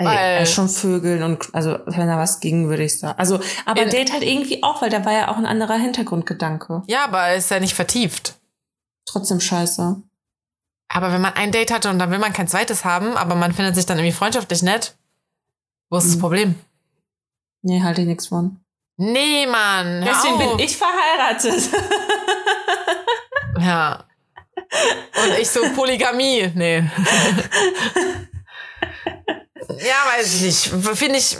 [0.00, 3.18] Ey, Weil- äh, schon Vögeln und also wenn da was ging, würde ich sagen.
[3.18, 6.82] Also, aber In- Date halt irgendwie auch, weil da war ja auch ein anderer Hintergrundgedanke.
[6.86, 8.34] Ja, aber ist ja nicht vertieft.
[9.06, 10.00] Trotzdem scheiße.
[10.88, 13.52] Aber wenn man ein Date hatte und dann will man kein zweites haben, aber man
[13.52, 14.94] findet sich dann irgendwie freundschaftlich nett,
[15.90, 16.20] wo ist das Mhm.
[16.20, 16.54] Problem?
[17.62, 18.60] Nee, halte ich nichts von.
[19.00, 20.02] Nee, Mann.
[20.04, 20.56] Deswegen auf.
[20.56, 21.70] bin ich verheiratet.
[23.60, 24.04] Ja.
[24.56, 26.50] Und ich so Polygamie.
[26.54, 26.84] Nee.
[29.70, 30.96] Ja, weiß ich nicht.
[30.96, 31.36] Finde ich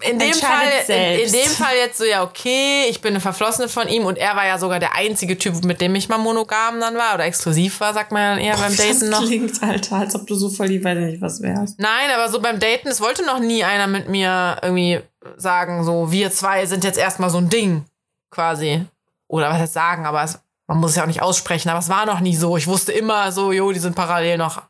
[0.00, 3.68] in dem, Fall, in, in dem Fall jetzt so, ja, okay, ich bin eine Verflossene
[3.68, 6.80] von ihm und er war ja sogar der einzige Typ, mit dem ich mal monogam
[6.80, 9.26] dann war oder exklusiv war, sagt man ja dann eher beim Daten das noch.
[9.26, 11.78] klingt, Alter, als ob du so voll, weiß ich nicht, was wärst.
[11.78, 15.00] Nein, aber so beim Daten, es wollte noch nie einer mit mir irgendwie
[15.36, 17.84] sagen, so, wir zwei sind jetzt erstmal so ein Ding,
[18.30, 18.86] quasi.
[19.28, 21.90] Oder was heißt sagen, aber es, man muss es ja auch nicht aussprechen, aber es
[21.90, 22.56] war noch nie so.
[22.56, 24.62] Ich wusste immer so, jo, die sind parallel noch.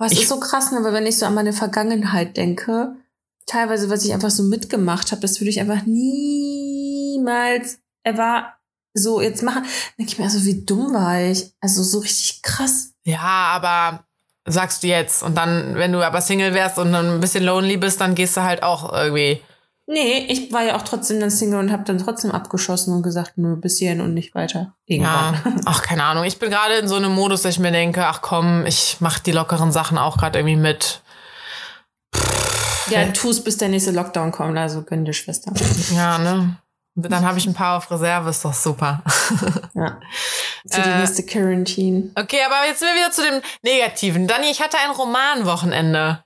[0.00, 0.82] Was Ich- ist so krass, ne?
[0.82, 2.96] weil wenn ich so an meine Vergangenheit denke,
[3.46, 8.54] teilweise, was ich einfach so mitgemacht habe, das würde ich einfach niemals ever
[8.94, 9.64] so jetzt machen.
[9.98, 11.52] Denke ich mir, also wie dumm war ich?
[11.60, 12.92] Also so richtig krass.
[13.04, 14.04] Ja, aber
[14.46, 15.22] sagst du jetzt.
[15.22, 18.36] Und dann, wenn du aber Single wärst und dann ein bisschen lonely bist, dann gehst
[18.36, 19.42] du halt auch irgendwie.
[19.92, 23.32] Nee, ich war ja auch trotzdem dann Single und habe dann trotzdem abgeschossen und gesagt,
[23.38, 24.74] nö, bis hierhin und nicht weiter.
[24.86, 25.60] Ja, Irgendwann.
[25.66, 26.22] ach, keine Ahnung.
[26.22, 29.18] Ich bin gerade in so einem Modus, dass ich mir denke, ach komm, ich mach
[29.18, 31.02] die lockeren Sachen auch gerade irgendwie mit.
[32.88, 35.52] Ja, tu's, bis der nächste Lockdown kommt, also gönn dir Schwester.
[35.94, 36.56] Ja, ne?
[36.94, 39.02] Dann habe ich ein paar auf Reserve, ist doch super.
[39.74, 39.98] Ja.
[40.68, 42.10] Für die Äh, nächste Quarantine.
[42.14, 44.26] Okay, aber jetzt sind wir wieder zu dem Negativen.
[44.26, 46.22] Dani, ich hatte ein Romanwochenende.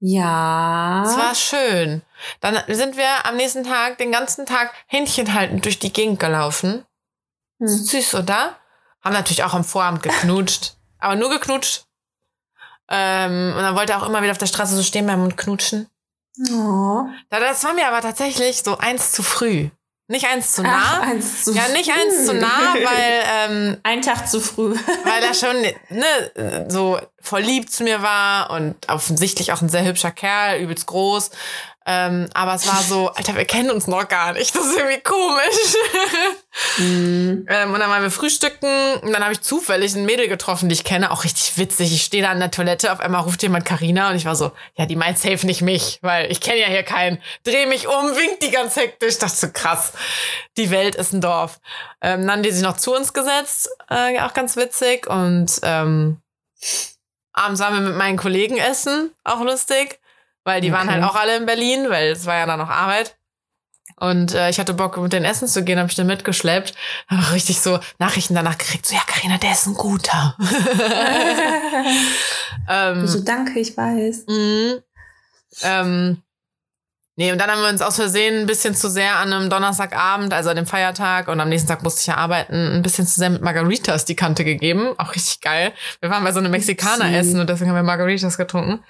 [0.00, 1.02] Ja.
[1.06, 2.02] Es war schön.
[2.40, 6.84] Dann sind wir am nächsten Tag den ganzen Tag Händchen haltend durch die Gegend gelaufen.
[7.58, 7.66] Hm.
[7.68, 8.56] Süß, oder?
[9.02, 10.74] Haben natürlich auch am Vorabend geknutscht.
[10.98, 11.84] aber nur geknutscht.
[12.88, 15.36] Ähm, und dann wollte er auch immer wieder auf der Straße so stehen bleiben und
[15.36, 15.88] knutschen.
[16.52, 17.04] Oh.
[17.30, 19.70] Da- Das war mir aber tatsächlich so eins zu früh.
[20.08, 21.00] Nicht eins zu nah.
[21.00, 22.00] Ach, eins zu ja, nicht früh.
[22.00, 24.74] eins zu nah, weil, ähm, Ein Tag zu früh.
[25.04, 25.56] weil er schon
[25.88, 30.86] ne, so voll lieb zu mir war und offensichtlich auch ein sehr hübscher Kerl, übelst
[30.86, 31.30] groß.
[31.88, 34.54] Ähm, aber es war so, Alter, wir kennen uns noch gar nicht.
[34.56, 35.76] Das ist irgendwie komisch.
[36.78, 37.46] Mhm.
[37.48, 40.74] ähm, und dann waren wir frühstücken und dann habe ich zufällig ein Mädel getroffen, die
[40.74, 41.10] ich kenne.
[41.12, 41.92] Auch richtig witzig.
[41.92, 44.50] Ich stehe da an der Toilette, auf einmal ruft jemand Karina und ich war so,
[44.74, 47.22] ja, die meint safe nicht mich, weil ich kenne ja hier keinen.
[47.44, 49.10] Dreh mich um, winkt die ganz hektisch.
[49.10, 49.92] Ich dachte so, krass,
[50.56, 51.60] die Welt ist ein Dorf.
[52.00, 55.06] Ähm, dann haben die sich noch zu uns gesetzt, äh, auch ganz witzig.
[55.06, 56.20] Und ähm,
[57.32, 60.00] abends waren wir mit meinen Kollegen essen, auch lustig.
[60.46, 61.00] Weil die waren Okay.
[61.00, 63.16] halt auch alle in Berlin, weil es war ja dann noch Arbeit.
[63.98, 66.72] Und äh, ich hatte Bock, mit denen essen zu gehen, habe ich den mitgeschleppt.
[67.08, 70.36] Hab richtig so Nachrichten danach gekriegt, so, ja, Karina, der ist ein guter.
[72.68, 74.26] ähm, so, danke, ich weiß.
[74.28, 74.82] Mhm.
[75.62, 76.22] Ähm,
[77.16, 80.32] nee, und dann haben wir uns aus Versehen ein bisschen zu sehr an einem Donnerstagabend,
[80.32, 83.18] also an dem Feiertag, und am nächsten Tag musste ich ja arbeiten, ein bisschen zu
[83.18, 84.94] sehr mit Margaritas die Kante gegeben.
[84.98, 85.72] Auch richtig geil.
[86.00, 88.84] Wir waren bei so einem Mexikaner essen und deswegen haben wir Margaritas getrunken.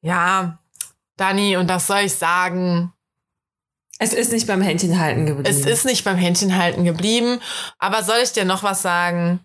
[0.00, 0.58] Ja,
[1.18, 2.94] Dani, und das soll ich sagen.
[3.98, 5.48] Es ist nicht beim Händchenhalten geblieben.
[5.50, 7.40] Es ist nicht beim Händchenhalten geblieben.
[7.78, 9.40] Aber soll ich dir noch was sagen?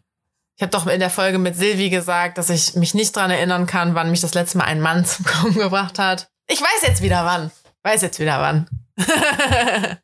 [0.55, 3.65] Ich habe doch in der Folge mit Silvi gesagt, dass ich mich nicht dran erinnern
[3.65, 6.30] kann, wann mich das letzte Mal ein Mann zum Kommen gebracht hat.
[6.47, 7.51] Ich weiß jetzt wieder wann.
[7.82, 8.69] Weiß jetzt wieder wann.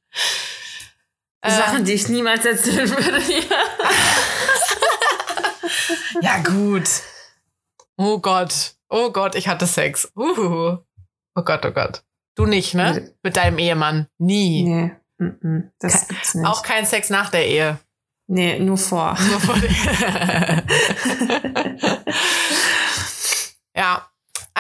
[1.46, 3.22] Sachen, die ich niemals erzählen würde.
[3.32, 3.42] Ja.
[6.22, 6.90] ja, gut.
[7.96, 8.74] Oh Gott.
[8.90, 10.12] Oh Gott, ich hatte Sex.
[10.16, 10.80] Uhu.
[11.40, 12.04] Oh Gott, oh Gott.
[12.36, 13.14] Du nicht, ne?
[13.24, 14.08] Mit deinem Ehemann.
[14.18, 14.64] Nie.
[14.64, 16.46] Nee, mm-mm, das gibt's nicht.
[16.46, 17.80] Auch kein Sex nach der Ehe.
[18.28, 19.18] nee, nur vor.
[19.30, 19.56] Nur vor
[23.74, 24.09] ja.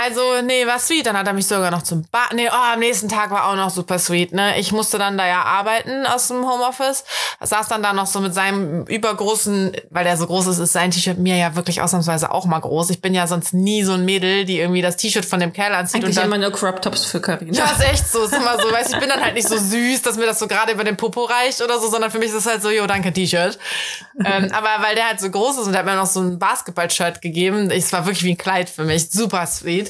[0.01, 1.05] Also, nee, war sweet.
[1.05, 2.33] Dann hat er mich sogar noch zum Bad.
[2.33, 4.57] Nee, oh, am nächsten Tag war auch noch super sweet, ne?
[4.57, 7.03] Ich musste dann da ja arbeiten aus dem Homeoffice.
[7.41, 10.91] Saß dann da noch so mit seinem übergroßen, weil der so groß ist, ist sein
[10.91, 12.91] T-Shirt mir ja wirklich ausnahmsweise auch mal groß.
[12.91, 15.73] Ich bin ja sonst nie so ein Mädel, die irgendwie das T-Shirt von dem Kerl
[15.75, 17.57] anzieht Eigentlich und dann immer nur Crop Tops für Karina.
[17.57, 18.23] ja, ist echt so.
[18.23, 20.39] Ist immer so, weißt du, ich bin dann halt nicht so süß, dass mir das
[20.39, 22.69] so gerade über den Popo reicht oder so, sondern für mich ist es halt so,
[22.69, 23.59] jo, danke, T-Shirt.
[24.23, 26.39] ähm, aber weil der halt so groß ist und der hat mir noch so ein
[26.39, 29.09] Basketball-Shirt gegeben, es war wirklich wie ein Kleid für mich.
[29.11, 29.88] Super sweet.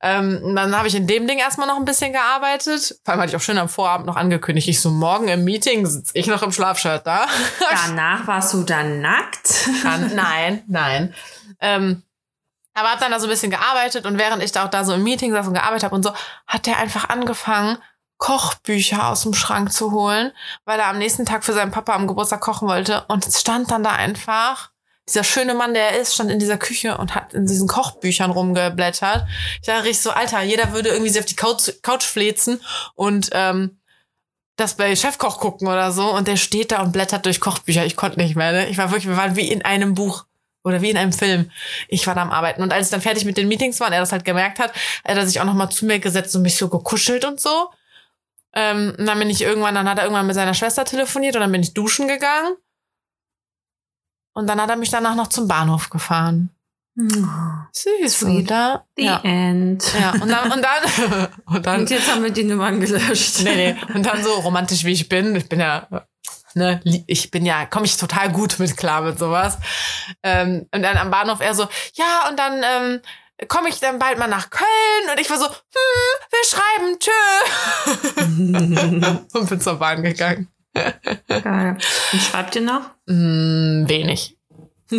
[0.00, 2.98] Ähm, dann habe ich in dem Ding erstmal noch ein bisschen gearbeitet.
[3.04, 5.86] Vor allem hatte ich auch schön am Vorabend noch angekündigt, ich so, morgen im Meeting
[5.86, 7.26] sitze ich noch im Schlafshirt da.
[7.86, 9.68] Danach warst du dann nackt.
[9.82, 10.14] kann.
[10.14, 11.14] Nein, nein.
[11.60, 12.02] Ähm,
[12.74, 14.92] aber hab dann da so ein bisschen gearbeitet und während ich da auch da so
[14.94, 16.12] im Meeting saß und gearbeitet habe und so,
[16.46, 17.78] hat der einfach angefangen,
[18.18, 20.32] Kochbücher aus dem Schrank zu holen,
[20.64, 23.04] weil er am nächsten Tag für seinen Papa am Geburtstag kochen wollte.
[23.08, 24.70] Und es stand dann da einfach,
[25.08, 28.30] dieser schöne Mann, der er ist, stand in dieser Küche und hat in diesen Kochbüchern
[28.30, 29.26] rumgeblättert.
[29.60, 32.60] Ich dachte richtig so, Alter, jeder würde irgendwie sich auf die Couch, Couch flezen
[32.94, 33.78] und ähm,
[34.56, 37.84] das bei Chefkoch gucken oder so und der steht da und blättert durch Kochbücher.
[37.84, 38.52] Ich konnte nicht mehr.
[38.52, 38.68] Ne?
[38.68, 40.24] Ich war wirklich, wir waren wie in einem Buch
[40.62, 41.50] oder wie in einem Film.
[41.88, 43.92] Ich war da am Arbeiten und als ich dann fertig mit den Meetings war und
[43.92, 46.42] er das halt gemerkt hat, hat er sich auch noch mal zu mir gesetzt und
[46.42, 47.70] mich so gekuschelt und so.
[48.54, 51.40] Ähm, und dann bin ich irgendwann, dann hat er irgendwann mit seiner Schwester telefoniert und
[51.42, 52.56] dann bin ich duschen gegangen.
[54.34, 56.50] Und dann hat er mich danach noch zum Bahnhof gefahren.
[56.96, 58.46] Süß, Sweet.
[58.46, 58.84] oder?
[58.96, 59.20] The Ja.
[59.24, 59.84] End.
[59.98, 60.12] ja.
[60.12, 63.40] Und dann, und dann, und dann Und jetzt haben wir die Nummern gelöscht.
[63.42, 63.94] nee, nee.
[63.94, 65.88] Und dann so romantisch wie ich bin, ich bin ja,
[66.54, 69.58] ne, ich bin ja, komme ich total gut mit klar mit sowas.
[70.22, 73.00] Ähm, und dann am Bahnhof er so, ja, und dann ähm,
[73.48, 75.10] komme ich dann bald mal nach Köln.
[75.10, 77.10] Und ich war so, hm, wir schreiben, tschö.
[79.38, 80.48] und bin zur Bahn gegangen.
[80.74, 81.78] Geil.
[82.12, 82.90] Und schreibt ihr noch?
[83.08, 84.36] Hm, wenig.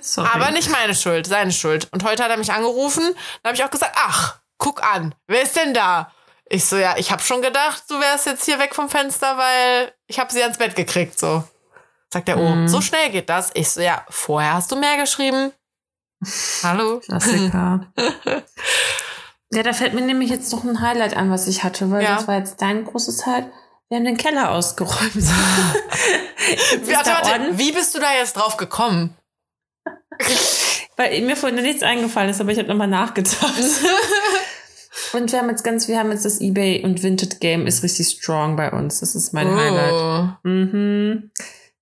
[0.00, 0.28] Sorry.
[0.32, 1.88] Aber nicht meine Schuld, seine Schuld.
[1.92, 3.02] Und heute hat er mich angerufen.
[3.42, 6.12] Da habe ich auch gesagt, ach, guck an, wer ist denn da?
[6.52, 9.92] Ich so, ja, ich habe schon gedacht, du wärst jetzt hier weg vom Fenster, weil
[10.06, 11.44] ich habe sie ans Bett gekriegt, so.
[12.12, 12.68] Sagt er, oh, Mhm.
[12.68, 13.50] so schnell geht das?
[13.54, 15.52] Ich so, ja, vorher hast du mehr geschrieben.
[16.64, 16.98] Hallo?
[17.00, 17.86] Klassiker.
[19.52, 22.16] ja, da fällt mir nämlich jetzt noch ein Highlight an, was ich hatte, weil Ja.
[22.16, 23.52] das war jetzt dein großes Highlight.
[23.90, 25.14] Wir haben den Keller ausgeräumt.
[26.86, 29.16] Warte, warte, wie bist du da jetzt drauf gekommen?
[30.96, 33.40] weil mir vorhin nichts eingefallen ist, aber ich habe nochmal nachgedacht.
[35.12, 38.08] und wir haben jetzt ganz, wir haben jetzt das Ebay und Vinted Game ist richtig
[38.08, 39.00] strong bei uns.
[39.00, 39.92] Das ist mein Highlight.
[39.92, 40.48] Oh.
[40.48, 41.30] Mhm.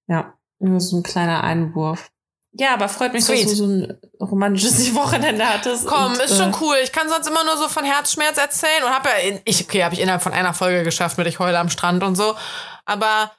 [0.07, 2.11] Ja, nur so ein kleiner Einwurf.
[2.59, 3.45] Ja, aber freut mich, Sweet.
[3.45, 5.87] dass du so ein romantisches Wochenende hattest.
[5.87, 6.77] Komm, und, ist äh, schon cool.
[6.83, 9.85] Ich kann sonst immer nur so von Herzschmerz erzählen und habe ja, in, ich, okay,
[9.85, 12.35] habe ich innerhalb von einer Folge geschafft mit Ich heule am Strand und so.
[12.85, 13.31] Aber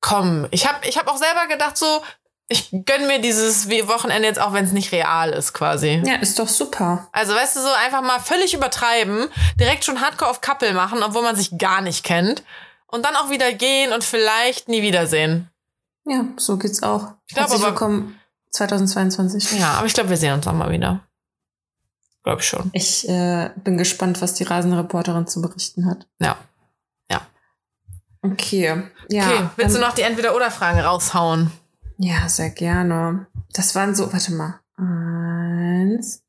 [0.00, 2.02] komm, ich habe ich hab auch selber gedacht so,
[2.48, 6.02] ich gönn mir dieses Wochenende jetzt auch, wenn es nicht real ist quasi.
[6.04, 7.08] Ja, ist doch super.
[7.12, 9.28] Also weißt du, so einfach mal völlig übertreiben,
[9.60, 12.42] direkt schon Hardcore auf Couple machen, obwohl man sich gar nicht kennt.
[12.86, 15.48] Und dann auch wieder gehen und vielleicht nie wiedersehen.
[16.06, 17.12] Ja, so geht's auch.
[17.28, 18.19] Ich glaub Herzlich aber- willkommen
[18.50, 19.58] 2022.
[19.58, 21.00] Ja, aber ich glaube, wir sehen uns auch mal wieder.
[22.22, 22.70] Glaube ich schon.
[22.72, 26.06] Ich äh, bin gespannt, was die Reisenreporterin zu berichten hat.
[26.18, 26.36] Ja.
[27.10, 27.22] Ja.
[28.22, 28.82] Okay.
[29.08, 31.50] Ja, okay, willst ähm, du noch die Entweder-Oder-Fragen raushauen?
[31.96, 33.26] Ja, sehr gerne.
[33.52, 34.60] Das waren so, warte mal.
[34.76, 36.22] Eins.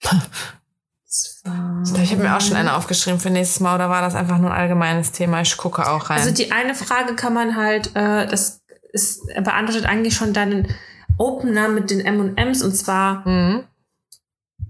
[0.00, 0.20] zwei.
[2.02, 4.50] Ich habe mir auch schon eine aufgeschrieben für nächstes Mal, oder war das einfach nur
[4.50, 5.40] ein allgemeines Thema?
[5.40, 6.18] Ich gucke auch rein.
[6.18, 8.62] Also die eine Frage kann man halt, äh, das
[8.92, 10.74] ist beantwortet eigentlich schon deinen
[11.18, 13.64] Opener mit den M&Ms und zwar mhm.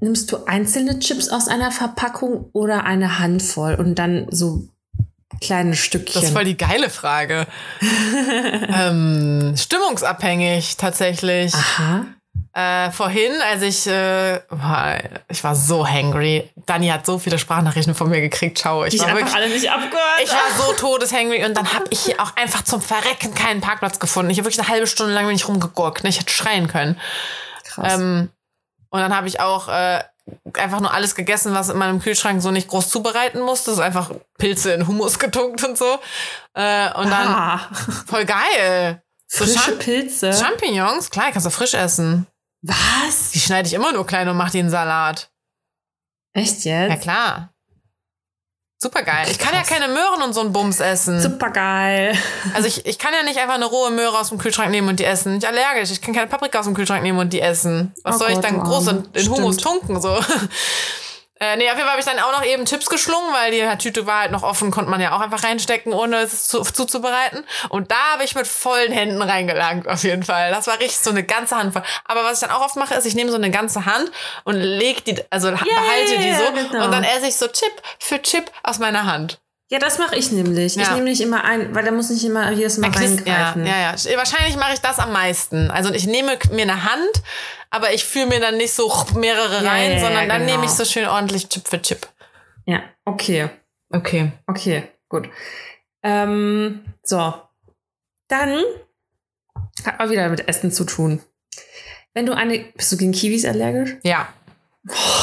[0.00, 4.68] nimmst du einzelne Chips aus einer Verpackung oder eine Handvoll und dann so
[5.40, 6.14] kleine Stückchen.
[6.14, 7.46] Das ist voll die geile Frage.
[8.68, 11.54] ähm, stimmungsabhängig tatsächlich.
[11.54, 12.06] Aha.
[12.56, 14.36] Äh, vorhin, als ich, äh,
[15.28, 16.50] ich war so hangry.
[16.64, 18.56] Dani hat so viele Sprachnachrichten von mir gekriegt.
[18.56, 18.82] Ciao.
[18.82, 20.22] Ich ich war wirklich, alle nicht abgehört.
[20.24, 23.98] ich war so todeshangry und dann habe ich hier auch einfach zum Verrecken keinen Parkplatz
[23.98, 24.30] gefunden.
[24.30, 26.02] Ich habe wirklich eine halbe Stunde lang bin ich rumgegurkt.
[26.02, 26.08] Ne?
[26.08, 26.98] Ich hätte schreien können.
[27.64, 27.92] Krass.
[27.92, 28.30] Ähm,
[28.88, 30.02] und dann habe ich auch äh,
[30.54, 33.74] einfach nur alles gegessen, was in meinem Kühlschrank so nicht groß zubereiten musste.
[33.74, 35.98] So einfach Pilze in Hummus getunkt und so.
[36.54, 37.60] Äh, und dann ah,
[38.06, 39.02] voll geil.
[39.26, 40.32] So frische Champ Pilze.
[40.32, 42.26] Champignons, klar, kannst du frisch essen.
[42.66, 43.30] Was?
[43.32, 45.30] Die schneide ich immer nur klein und mache die in Salat.
[46.34, 47.02] Echt Ja jetzt?
[47.02, 47.52] klar.
[48.78, 49.26] Super geil.
[49.30, 51.18] Ich kann ja keine Möhren und so einen Bums essen.
[51.20, 52.14] Super geil.
[52.52, 55.00] Also ich, ich kann ja nicht einfach eine rohe Möhre aus dem Kühlschrank nehmen und
[55.00, 55.36] die essen.
[55.36, 55.90] Ich bin allergisch.
[55.90, 57.94] Ich kann keine Paprika aus dem Kühlschrank nehmen und die essen.
[58.04, 60.00] Was Oh soll ich Gott, dann du groß in, in Hummus tunken?
[60.02, 60.18] So.
[61.38, 63.78] Äh, nee, auf jeden Fall habe ich dann auch noch eben Chips geschlungen, weil die
[63.78, 67.44] Tüte war halt noch offen, konnte man ja auch einfach reinstecken, ohne es zu, zuzubereiten.
[67.68, 70.50] Und da habe ich mit vollen Händen reingelangt, auf jeden Fall.
[70.50, 71.82] Das war richtig so eine ganze Handvoll.
[72.06, 74.10] Aber was ich dann auch oft mache, ist, ich nehme so eine ganze Hand
[74.44, 76.86] und leg die, also behalte die so genau.
[76.86, 79.38] und dann esse ich so Chip für Chip aus meiner Hand.
[79.68, 80.76] Ja, das mache ich nämlich.
[80.76, 80.94] Ich Ja.
[80.94, 83.66] nehme nicht immer ein, weil da muss ich immer jedes Mal ja, reingreifen.
[83.66, 84.16] ja, ja.
[84.16, 85.70] Wahrscheinlich mache ich das am meisten.
[85.72, 87.22] Also ich nehme mir eine Hand,
[87.70, 90.52] aber ich führe mir dann nicht so mehrere Ja, rein, ja, ja, sondern dann genau.
[90.52, 92.06] nehme ich so schön ordentlich Chip für Chip.
[92.66, 93.48] ja, okay.
[93.90, 94.32] Okay.
[94.46, 95.28] Okay, gut.
[96.02, 97.34] Ähm, so.
[98.28, 98.62] Dann
[99.84, 101.22] hat auch wieder mit Essen zu tun.
[102.14, 102.58] Wenn du eine.
[102.76, 103.96] Bist du gegen Kiwis allergisch?
[104.02, 104.28] Ja.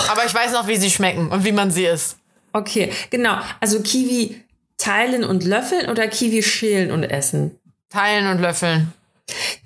[0.09, 2.17] Aber ich weiß noch, wie sie schmecken und wie man sie isst.
[2.53, 3.37] Okay, genau.
[3.59, 4.43] Also Kiwi
[4.77, 7.59] teilen und löffeln oder Kiwi schälen und essen?
[7.89, 8.93] Teilen und löffeln.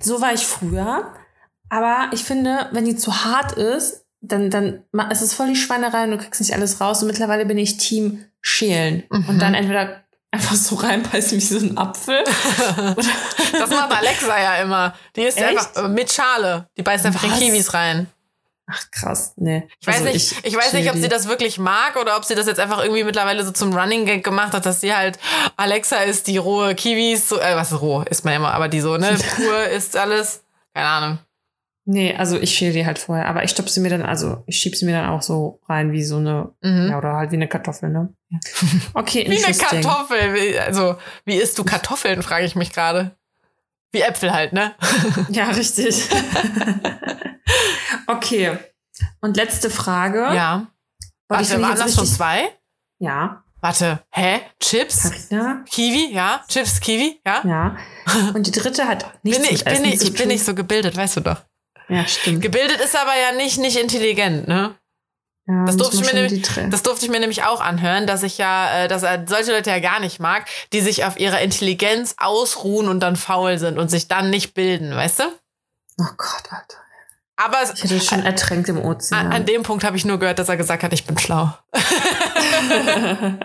[0.00, 1.12] So war ich früher.
[1.68, 6.04] Aber ich finde, wenn die zu hart ist, dann, dann es ist voll die Schweinerei
[6.04, 7.02] und du kriegst nicht alles raus.
[7.02, 9.04] Und mittlerweile bin ich Team schälen.
[9.10, 9.28] Mhm.
[9.28, 12.24] Und dann entweder einfach so reinbeißen wie so ein Apfel.
[13.50, 14.94] Das macht Alexa ja immer.
[15.16, 15.42] Die Echt?
[15.42, 16.68] einfach äh, mit Schale.
[16.76, 17.38] Die beißt einfach in Was?
[17.38, 18.06] Kiwis rein.
[18.70, 19.66] Ach krass, nee.
[19.80, 22.34] Ich weiß, Also nicht, ich, weiß nicht, ob sie das wirklich mag oder ob sie
[22.34, 25.18] das jetzt einfach irgendwie mittlerweile so zum Running Gag gemacht hat, dass sie halt,
[25.56, 28.80] Alexa ist die rohe Kiwis, so, äh, was ist roh, isst man immer, aber die
[28.80, 30.42] so, ne, pur ist alles.
[30.74, 31.18] Keine Ahnung.
[31.90, 33.26] Nee, also ich schäle die halt vorher.
[33.28, 35.90] Aber ich stopfe sie mir dann, also ich schieb sie mir dann auch so rein
[35.90, 36.90] wie so eine, Mhm.
[36.90, 38.12] ja, oder halt wie eine Kartoffel, ne?
[38.92, 39.56] Okay, Wie eine.
[39.56, 40.58] Kartoffel.
[40.58, 43.16] Also, wie isst du Kartoffeln, frage ich mich gerade.
[43.92, 44.74] Wie Äpfel halt, ne?
[45.30, 46.06] Ja, richtig.
[48.06, 48.58] Okay.
[49.20, 50.18] Und letzte Frage.
[50.34, 50.66] Ja.
[51.28, 52.50] Boah, Warte, ich waren das schon zwei?
[52.98, 53.44] Ja.
[53.60, 54.40] Warte, hä?
[54.60, 55.10] Chips?
[55.28, 55.64] Carina?
[55.68, 56.12] Kiwi?
[56.12, 56.44] Ja?
[56.48, 57.20] Chips, Kiwi?
[57.26, 57.42] Ja?
[57.44, 57.76] Ja.
[58.34, 60.54] Und die dritte hat nichts Bin ich, mit ich, bin zu ich bin nicht so
[60.54, 61.42] gebildet, weißt du doch.
[61.88, 62.42] Ja, stimmt.
[62.42, 64.74] Gebildet ist aber ja nicht, nicht intelligent, ne?
[65.46, 68.36] Ja, Das durfte, ich mir nämlich, das durfte ich mir nämlich auch anhören, dass ich
[68.36, 72.16] ja, äh, dass er solche Leute ja gar nicht mag, die sich auf ihrer Intelligenz
[72.18, 75.24] ausruhen und dann faul sind und sich dann nicht bilden, weißt du?
[76.00, 76.76] oh Gott, Alter.
[77.40, 79.32] Aber Ich hätte schon ertränkt im an, Ozean.
[79.32, 81.52] an dem Punkt habe ich nur gehört, dass er gesagt hat, ich bin schlau.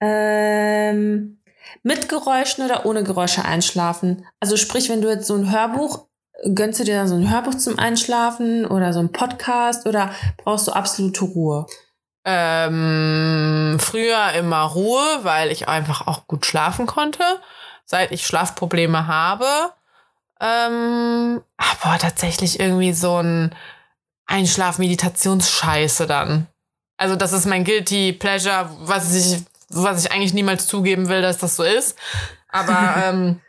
[0.00, 1.38] ähm,
[1.82, 4.26] mit Geräuschen oder ohne Geräusche einschlafen?
[4.40, 6.06] Also sprich, wenn du jetzt so ein Hörbuch,
[6.54, 10.66] gönnst du dir dann so ein Hörbuch zum Einschlafen oder so ein Podcast oder brauchst
[10.66, 11.66] du absolute Ruhe?
[12.26, 17.22] Ähm, früher immer Ruhe, weil ich einfach auch gut schlafen konnte.
[17.86, 19.46] Seit ich Schlafprobleme habe.
[20.40, 23.54] Ähm, aber tatsächlich irgendwie so ein
[24.26, 26.46] Einschlaf-Meditationsscheiße dann.
[26.98, 31.38] Also das ist mein guilty pleasure, was ich, was ich eigentlich niemals zugeben will, dass
[31.38, 31.96] das so ist.
[32.48, 33.40] Aber ähm,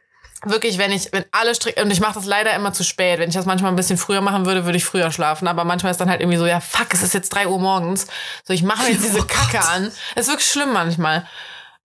[0.43, 3.19] wirklich, wenn ich, wenn alle strikt, und ich mache das leider immer zu spät.
[3.19, 5.47] Wenn ich das manchmal ein bisschen früher machen würde, würde ich früher schlafen.
[5.47, 8.07] Aber manchmal ist dann halt irgendwie so, ja, fuck, es ist jetzt drei Uhr morgens.
[8.43, 9.91] So, ich mache mir jetzt diese Oh Kacke an.
[10.15, 11.27] Es ist wirklich schlimm manchmal.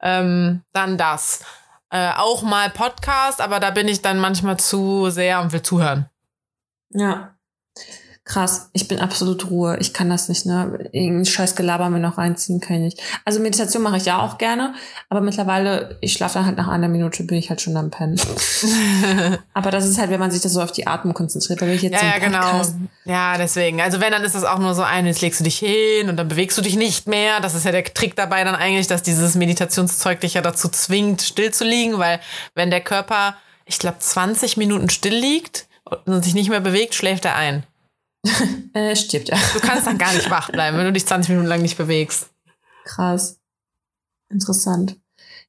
[0.00, 1.44] Ähm, dann das.
[1.92, 6.08] Äh, auch mal Podcast, aber da bin ich dann manchmal zu sehr und will zuhören.
[6.88, 7.36] Ja.
[8.24, 9.78] Krass, ich bin absolut Ruhe.
[9.80, 10.88] Ich kann das nicht, ne?
[10.92, 13.02] Irgendein scheiß Gelaber mir noch reinziehen kann ich nicht.
[13.24, 14.76] Also Meditation mache ich ja auch gerne,
[15.08, 18.20] aber mittlerweile, ich schlafe dann halt nach einer Minute, bin ich halt schon am Pennen.
[19.54, 21.82] aber das ist halt, wenn man sich das so auf die Atmung konzentriert, weil ich
[21.82, 22.62] jetzt Ja, so ja, genau.
[23.06, 23.80] Ja, deswegen.
[23.80, 26.16] Also wenn, dann ist das auch nur so ein, jetzt legst du dich hin und
[26.16, 27.40] dann bewegst du dich nicht mehr.
[27.40, 31.22] Das ist ja der Trick dabei dann eigentlich, dass dieses Meditationszeug dich ja dazu zwingt,
[31.22, 32.20] still zu liegen, weil
[32.54, 35.66] wenn der Körper, ich glaube, 20 Minuten still liegt
[36.06, 37.64] und sich nicht mehr bewegt, schläft er ein.
[38.74, 39.36] Äh, stirbt ja.
[39.52, 42.30] Du kannst dann gar nicht wach bleiben, wenn du dich 20 Minuten lang nicht bewegst.
[42.84, 43.38] Krass.
[44.30, 44.98] Interessant.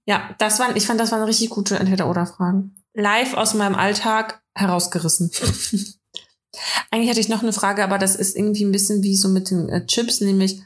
[0.06, 2.76] Ja, das waren, ich fand, das waren richtig gute Entweder-Oder-Fragen.
[2.94, 5.32] Live aus meinem Alltag herausgerissen.
[6.92, 9.50] Eigentlich hatte ich noch eine Frage, aber das ist irgendwie ein bisschen wie so mit
[9.50, 10.62] den äh, Chips, nämlich,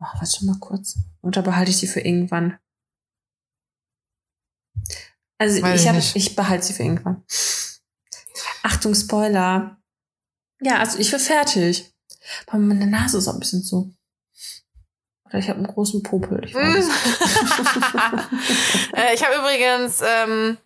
[0.00, 0.98] oh, warte mal kurz.
[1.22, 2.58] Oder behalte ich die für irgendwann?
[5.38, 7.24] Also Weiß ich, ich hab, ich behalte sie für irgendwann.
[8.62, 9.79] Achtung, Spoiler.
[10.60, 11.90] Ja, also ich bin fertig.
[12.46, 13.92] Aber meine Nase ist auch ein bisschen zu.
[15.26, 16.44] Oder ich habe einen großen Popel.
[16.44, 16.68] Ich äh,
[19.14, 20.58] ich habe übrigens ähm,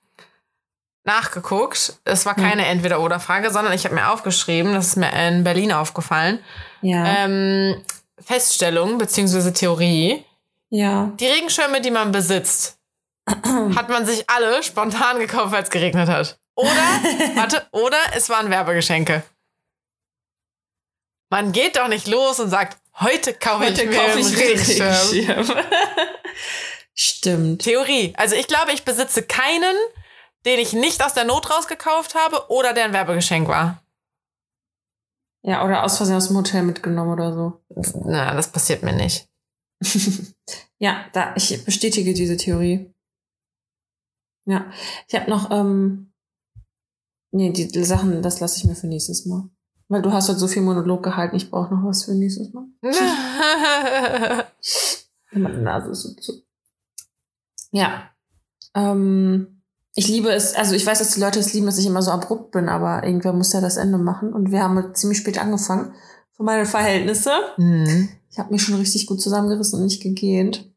[1.05, 1.99] nachgeguckt.
[2.05, 6.39] Es war keine Entweder-Oder-Frage, sondern ich habe mir aufgeschrieben, das ist mir in Berlin aufgefallen.
[6.81, 7.05] Ja.
[7.19, 7.83] Ähm,
[8.19, 9.51] Feststellung bzw.
[9.53, 10.25] Theorie.
[10.71, 11.13] ja.
[11.21, 12.79] Die Regenschirme, die man besitzt,
[13.27, 16.39] hat man sich alle spontan gekauft, weil es geregnet hat.
[16.57, 16.71] Oder,
[17.35, 19.23] warte, oder es waren Werbegeschenke.
[21.31, 25.47] Man geht doch nicht los und sagt, heute kaufe ich mir einen Regenschirm.
[26.95, 27.63] Stimmt.
[27.63, 28.15] Theorie.
[28.17, 29.75] Also ich glaube, ich besitze keinen,
[30.45, 33.83] den ich nicht aus der Not rausgekauft habe oder der ein Werbegeschenk war.
[35.43, 37.65] Ja, oder aus Versehen aus dem Hotel mitgenommen oder so.
[38.07, 39.29] Na, das passiert mir nicht.
[40.79, 42.95] ja, da, ich bestätige diese Theorie.
[44.47, 44.71] Ja.
[45.09, 46.13] Ich habe noch, ähm,
[47.33, 49.51] nee, die Sachen, das lasse ich mir für nächstes Mal.
[49.95, 52.65] Weil du hast halt so viel Monolog gehalten, ich brauche noch was für nächstes Mal.
[55.31, 56.43] Meine Nase ist so zu.
[57.71, 58.11] Ja.
[58.75, 59.63] Ähm,
[59.95, 62.11] ich liebe es, also ich weiß, dass die Leute es lieben, dass ich immer so
[62.11, 64.33] abrupt bin, aber irgendwer muss ja das Ende machen.
[64.33, 65.95] Und wir haben halt ziemlich spät angefangen.
[66.33, 67.31] Für meine Verhältnisse.
[67.57, 68.09] Mhm.
[68.33, 70.69] Ich habe mich schon richtig gut zusammengerissen und nicht gegähnt.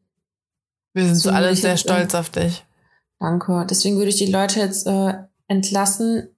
[0.94, 2.64] Wir sind so alle sehr hab, stolz auf dich.
[3.18, 3.66] Danke.
[3.68, 5.14] Deswegen würde ich die Leute jetzt äh,
[5.48, 6.28] entlassen,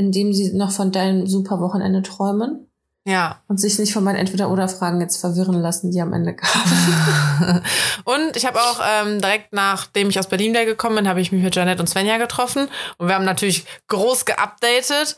[0.00, 2.66] indem sie noch von deinem super Wochenende träumen
[3.06, 3.42] Ja.
[3.48, 7.62] und sich nicht von meinen Entweder-Oder-Fragen jetzt verwirren lassen, die am Ende kamen.
[8.04, 11.32] Und ich habe auch ähm, direkt nachdem ich aus Berlin wieder gekommen bin, habe ich
[11.32, 12.68] mich mit Janet und Svenja getroffen.
[12.98, 15.16] Und wir haben natürlich groß geupdatet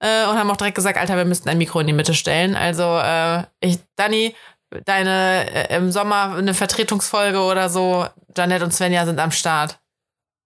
[0.00, 2.56] äh, und haben auch direkt gesagt, Alter, wir müssten ein Mikro in die Mitte stellen.
[2.56, 4.34] Also äh, ich, Dani,
[4.86, 8.06] deine äh, im Sommer eine Vertretungsfolge oder so,
[8.36, 9.78] Janet und Svenja sind am Start.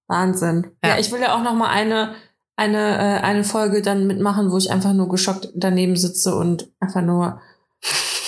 [0.09, 0.73] Wahnsinn.
[0.85, 0.91] Ja.
[0.91, 0.99] Ja.
[0.99, 2.15] ich will ja auch noch mal eine,
[2.57, 7.03] eine, äh, eine Folge dann mitmachen, wo ich einfach nur geschockt daneben sitze und einfach
[7.03, 7.41] nur,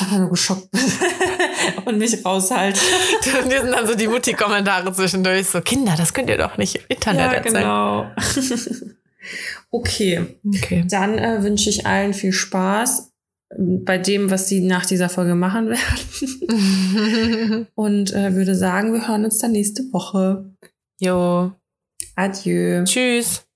[0.01, 0.81] einfach nur geschockt bin
[1.87, 2.79] und mich raushalte.
[3.43, 5.47] Und hier sind dann so die Mutti-Kommentare zwischendurch.
[5.49, 7.55] So, Kinder, das könnt ihr doch nicht im Internet Ja, erzählen.
[7.55, 8.07] genau.
[9.71, 10.39] okay.
[10.47, 10.85] Okay.
[10.89, 13.13] Dann äh, wünsche ich allen viel Spaß
[13.57, 17.67] bei dem, was sie nach dieser Folge machen werden.
[17.75, 20.45] Und äh, würde sagen, wir hören uns dann nächste Woche.
[21.01, 21.53] jo.
[22.15, 22.85] Adieu.
[22.85, 23.48] Tschüss.